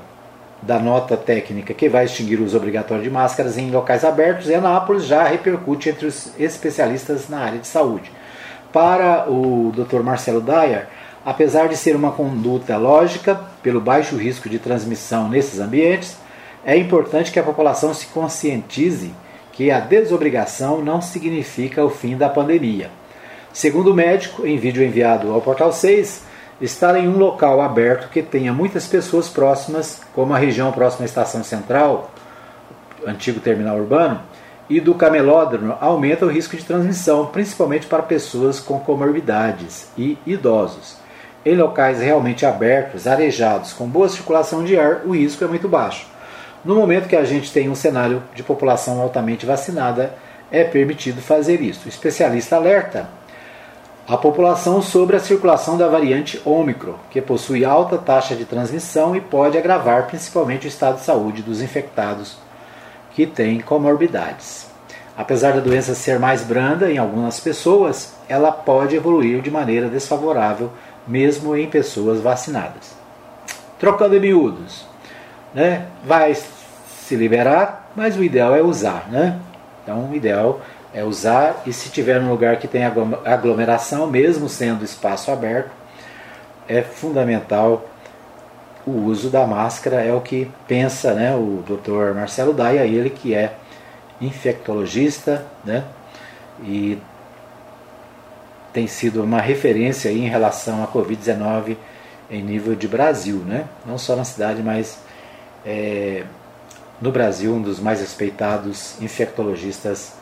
[0.67, 4.55] da nota técnica que vai extinguir o uso obrigatório de máscaras em locais abertos em
[4.55, 8.11] Anápolis já repercute entre os especialistas na área de saúde.
[8.73, 10.01] Para o Dr.
[10.03, 10.89] Marcelo Dyer,
[11.25, 16.17] apesar de ser uma conduta lógica pelo baixo risco de transmissão nesses ambientes,
[16.65, 19.13] é importante que a população se conscientize
[19.53, 22.91] que a desobrigação não significa o fim da pandemia.
[23.53, 26.25] Segundo o médico, em vídeo enviado ao Portal 6,
[26.61, 31.07] estar em um local aberto que tenha muitas pessoas próximas, como a região próxima à
[31.07, 32.11] estação central,
[33.07, 34.21] antigo terminal urbano,
[34.69, 40.97] e do camelódromo, aumenta o risco de transmissão, principalmente para pessoas com comorbidades e idosos.
[41.45, 46.07] Em locais realmente abertos, arejados, com boa circulação de ar, o risco é muito baixo.
[46.65, 50.15] No momento que a gente tem um cenário de população altamente vacinada,
[50.51, 51.85] é permitido fazer isso.
[51.85, 53.07] O especialista alerta
[54.07, 59.21] a população sobre a circulação da variante Ômicron, que possui alta taxa de transmissão e
[59.21, 62.37] pode agravar principalmente o estado de saúde dos infectados
[63.13, 64.67] que têm comorbidades.
[65.17, 70.71] Apesar da doença ser mais branda em algumas pessoas, ela pode evoluir de maneira desfavorável
[71.07, 72.95] mesmo em pessoas vacinadas.
[73.79, 74.87] Trocando em miúdos,
[75.55, 75.87] né?
[76.05, 79.09] vai se liberar, mas o ideal é usar.
[79.11, 79.39] Né?
[79.83, 84.85] Então, o ideal é usar e se tiver um lugar que tem aglomeração, mesmo sendo
[84.85, 85.71] espaço aberto,
[86.69, 87.89] é fundamental
[88.87, 92.15] o uso da máscara, é o que pensa né, o Dr.
[92.15, 93.55] Marcelo Daia, ele que é
[94.21, 95.85] infectologista, né,
[96.63, 96.99] e
[98.73, 101.77] tem sido uma referência em relação à Covid-19
[102.29, 103.67] em nível de Brasil, né?
[103.87, 104.99] não só na cidade, mas
[105.65, 106.25] é,
[107.01, 110.15] no Brasil, um dos mais respeitados infectologistas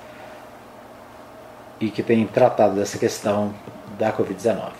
[1.83, 3.53] e que tem tratado dessa questão
[3.99, 4.71] da Covid-19.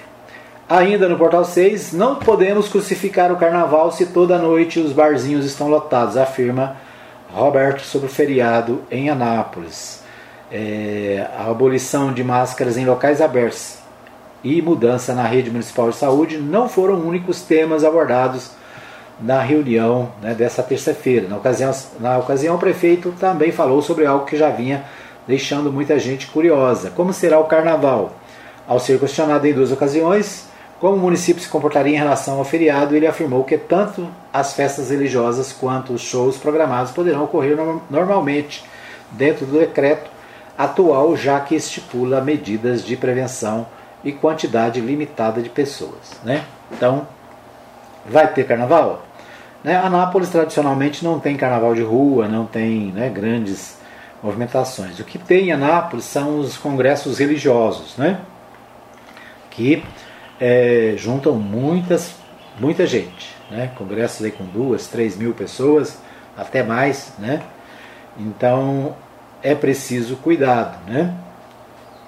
[0.69, 5.69] Ainda no portal 6, não podemos crucificar o carnaval se toda noite os barzinhos estão
[5.69, 6.77] lotados, afirma
[7.31, 10.03] Roberto sobre o feriado em Anápolis
[10.53, 13.79] é, a abolição de máscaras em locais abertos
[14.45, 18.51] e mudança na rede municipal de saúde não foram únicos temas abordados
[19.21, 21.29] na reunião né, dessa terça-feira.
[21.29, 24.85] Na ocasião, na ocasião, o prefeito também falou sobre algo que já vinha
[25.27, 28.13] deixando muita gente curiosa: como será o carnaval?
[28.67, 30.51] Ao ser questionado em duas ocasiões
[30.83, 34.91] como o município se comportaria em relação ao feriado, ele afirmou que tanto as festas
[34.91, 37.57] religiosas quanto os shows programados poderão ocorrer
[37.89, 38.65] normalmente
[39.13, 40.11] dentro do decreto
[40.59, 43.65] atual, já que estipula medidas de prevenção
[44.03, 46.19] e quantidade limitada de pessoas.
[46.25, 46.43] Né?
[46.73, 47.07] Então,
[48.05, 49.03] vai ter carnaval?
[49.63, 49.77] Né?
[49.77, 53.77] Anápolis tradicionalmente não tem carnaval de rua, não tem né, grandes
[54.23, 54.99] movimentações.
[54.99, 58.21] O que tem em Anápolis são os congressos religiosos, né?
[59.51, 59.83] que
[60.41, 62.15] é, juntam muitas,
[62.59, 63.35] muita gente.
[63.51, 63.71] Né?
[63.77, 65.99] Congressos aí com duas, três mil pessoas,
[66.37, 67.13] até mais.
[67.19, 67.43] Né?
[68.19, 68.95] Então
[69.43, 71.15] é preciso cuidado, né?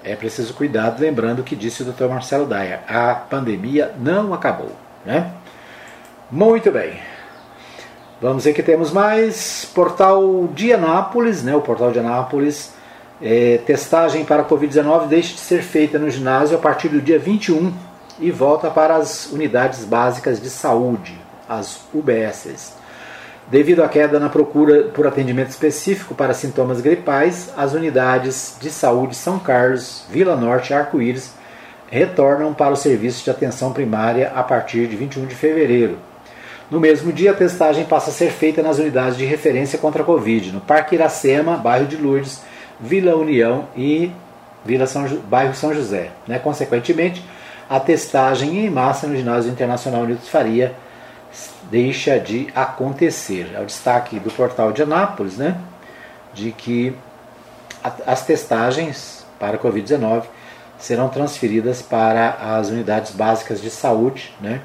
[0.03, 2.05] É preciso cuidado, lembrando o que disse o Dr.
[2.05, 4.71] Marcelo Daia, a pandemia não acabou,
[5.03, 5.31] né?
[6.29, 6.99] Muito bem.
[8.21, 11.53] Vamos ver que temos mais portal de Anápolis, né?
[11.53, 12.71] O portal de Anápolis,
[13.21, 17.19] é, testagem para a Covid-19 deixa de ser feita no ginásio a partir do dia
[17.19, 17.73] 21
[18.17, 21.13] e volta para as unidades básicas de saúde,
[21.47, 22.73] as UBSs.
[23.47, 29.13] Devido à queda na procura por atendimento específico para sintomas gripais, as unidades de saúde
[29.13, 31.33] São Carlos, Vila Norte e Arco-Íris
[31.91, 35.97] retornam para o serviço de atenção primária a partir de 21 de fevereiro.
[36.69, 40.05] No mesmo dia, a testagem passa a ser feita nas unidades de referência contra a
[40.05, 42.41] Covid, no Parque Iracema, bairro de Lourdes,
[42.79, 44.11] Vila União e
[44.65, 46.09] Vila São, bairro São José.
[46.27, 46.39] Né?
[46.39, 47.23] Consequentemente,
[47.69, 50.73] a testagem em massa no ginásio internacional Nilton Faria
[51.69, 53.51] deixa de acontecer.
[53.53, 55.57] É o destaque do portal de Anápolis, né?
[56.33, 56.95] De que
[58.05, 60.23] as testagens para Covid-19
[60.77, 64.61] serão transferidas para as unidades básicas de saúde, né?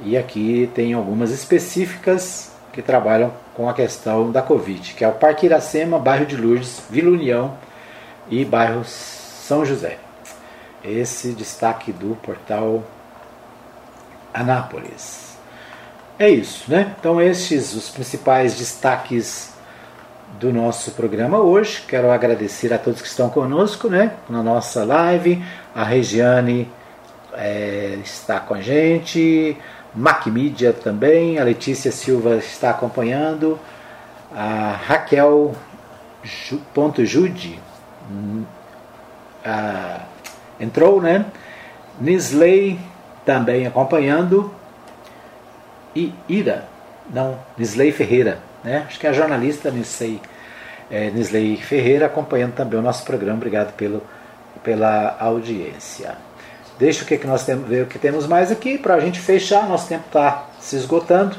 [0.00, 5.12] E aqui tem algumas específicas que trabalham com a questão da Covid, que é o
[5.12, 7.56] Parque Iracema, bairro de Lourdes, Vila União
[8.30, 9.98] e bairro São José.
[10.84, 12.84] Esse destaque do portal
[14.32, 15.36] Anápolis.
[16.18, 16.94] é isso, né?
[17.00, 19.52] Então estes os principais destaques
[20.38, 21.82] do nosso programa hoje.
[21.88, 24.12] Quero agradecer a todos que estão conosco, né?
[24.28, 25.42] Na nossa live,
[25.74, 26.70] a Regiane
[27.34, 29.56] é, está com a gente,
[29.94, 33.58] Macmídia também, a Letícia Silva está acompanhando,
[34.34, 35.54] a Raquel
[36.74, 37.58] ponto Jude
[38.10, 38.44] hum,
[40.60, 41.26] entrou, né?
[42.00, 42.78] Nisley
[43.24, 44.52] também acompanhando
[45.94, 46.68] e Ira,
[47.12, 48.84] não, Nisley Ferreira, né?
[48.86, 50.20] Acho que é a jornalista Nisley,
[50.90, 53.36] é, Nisley Ferreira acompanhando também o nosso programa.
[53.36, 54.02] Obrigado pelo,
[54.62, 56.16] pela audiência.
[56.78, 59.18] Deixa o que, que nós temos, ver o que temos mais aqui para a gente
[59.18, 59.68] fechar.
[59.68, 61.36] Nosso tempo está se esgotando.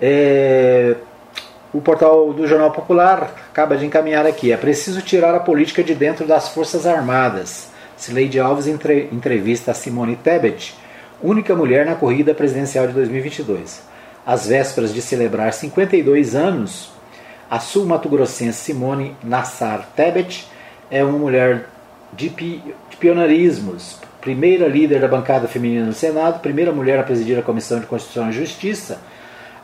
[0.00, 0.96] É,
[1.72, 4.50] o portal do Jornal Popular acaba de encaminhar aqui.
[4.50, 7.70] É preciso tirar a política de dentro das Forças Armadas.
[7.96, 10.74] Sileide Alves entre, entrevista a Simone Tebet,
[11.22, 13.82] única mulher na corrida presidencial de 2022.
[14.26, 16.90] Às vésperas de celebrar 52 anos,
[17.48, 20.46] a sul-mato-grossense Simone Nassar Tebet
[20.90, 21.66] é uma mulher
[22.12, 27.38] de, pi, de pioneirismos, primeira líder da bancada feminina no Senado, primeira mulher a presidir
[27.38, 28.98] a Comissão de Constituição e Justiça,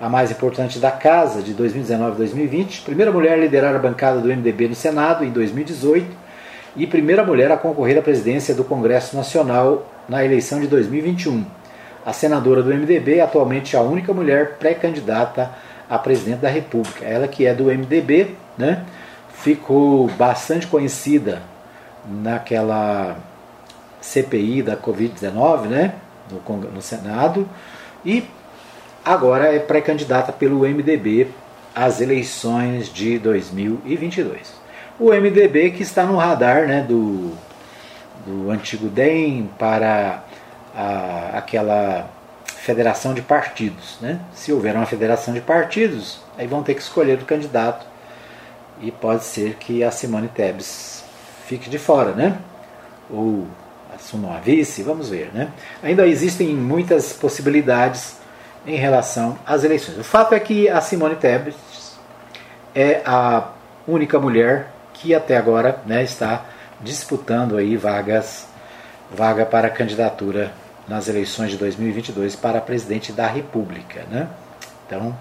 [0.01, 4.69] a mais importante da Casa de 2019-2020, primeira mulher a liderar a bancada do MDB
[4.69, 6.07] no Senado em 2018
[6.77, 11.45] e primeira mulher a concorrer à presidência do Congresso Nacional na eleição de 2021.
[12.05, 15.51] A senadora do MDB é atualmente a única mulher pré-candidata
[15.89, 17.05] a presidente da República.
[17.05, 18.85] Ela que é do MDB, né?
[19.31, 21.43] Ficou bastante conhecida
[22.09, 23.17] naquela
[24.07, 25.95] CPI da Covid-19, né?
[26.31, 27.49] No, no Senado.
[28.05, 28.25] E
[29.05, 31.29] agora é pré-candidata pelo MDB
[31.75, 34.55] às eleições de 2022.
[34.99, 37.33] O MDB que está no radar né, do,
[38.25, 40.23] do antigo DEM para
[40.75, 42.09] a, aquela
[42.47, 43.99] federação de partidos.
[44.01, 44.21] Né?
[44.33, 47.85] Se houver uma federação de partidos, aí vão ter que escolher o candidato
[48.81, 50.65] e pode ser que a Simone Tebet
[51.47, 52.37] fique de fora, né?
[53.11, 53.47] Ou
[53.97, 55.51] assuma uma vice, vamos ver, né?
[55.83, 58.17] Ainda existem muitas possibilidades
[58.67, 59.99] em relação às eleições.
[59.99, 61.57] O fato é que a Simone Tebet
[62.75, 63.49] é a
[63.87, 66.45] única mulher que até agora né, está
[66.81, 68.47] disputando aí vagas,
[69.11, 70.53] vaga para candidatura
[70.89, 74.05] nas eleições de 2022 para presidente da República.
[74.11, 74.29] Né?
[74.87, 75.17] Então,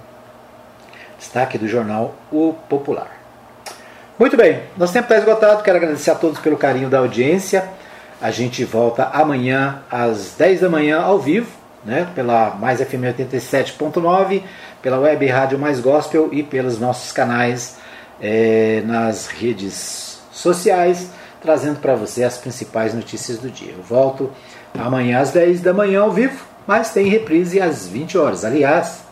[1.18, 3.12] destaque do jornal O Popular.
[4.18, 5.62] Muito bem, nosso tempo está esgotado.
[5.62, 7.68] Quero agradecer a todos pelo carinho da audiência.
[8.26, 11.46] A gente volta amanhã às 10 da manhã ao vivo
[11.86, 14.42] né, pela Mais FM 87.9,
[14.82, 17.78] pela Web Rádio Mais Gospel e pelos nossos canais
[18.20, 23.74] é, nas redes sociais, trazendo para você as principais notícias do dia.
[23.78, 24.32] Eu volto
[24.76, 28.44] amanhã às 10 da manhã ao vivo, mas tem reprise às 20 horas.
[28.44, 29.04] Aliás,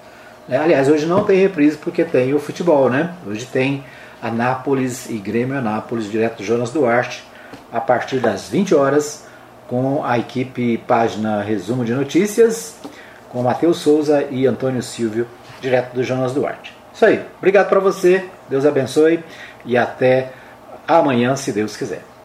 [0.48, 3.14] né, aliás, hoje não tem reprise porque tem o futebol, né?
[3.28, 3.84] Hoje tem
[4.20, 7.24] Anápolis e Grêmio Anápolis, direto do Jonas Duarte,
[7.72, 9.26] a partir das 20 horas
[9.68, 12.76] com a equipe página Resumo de Notícias,
[13.30, 15.28] com Matheus Souza e Antônio Silvio,
[15.62, 16.76] direto do Jonas Duarte.
[16.94, 17.26] Isso aí.
[17.38, 19.24] Obrigado para você, Deus abençoe
[19.66, 20.32] e até
[20.88, 22.13] amanhã, se Deus quiser.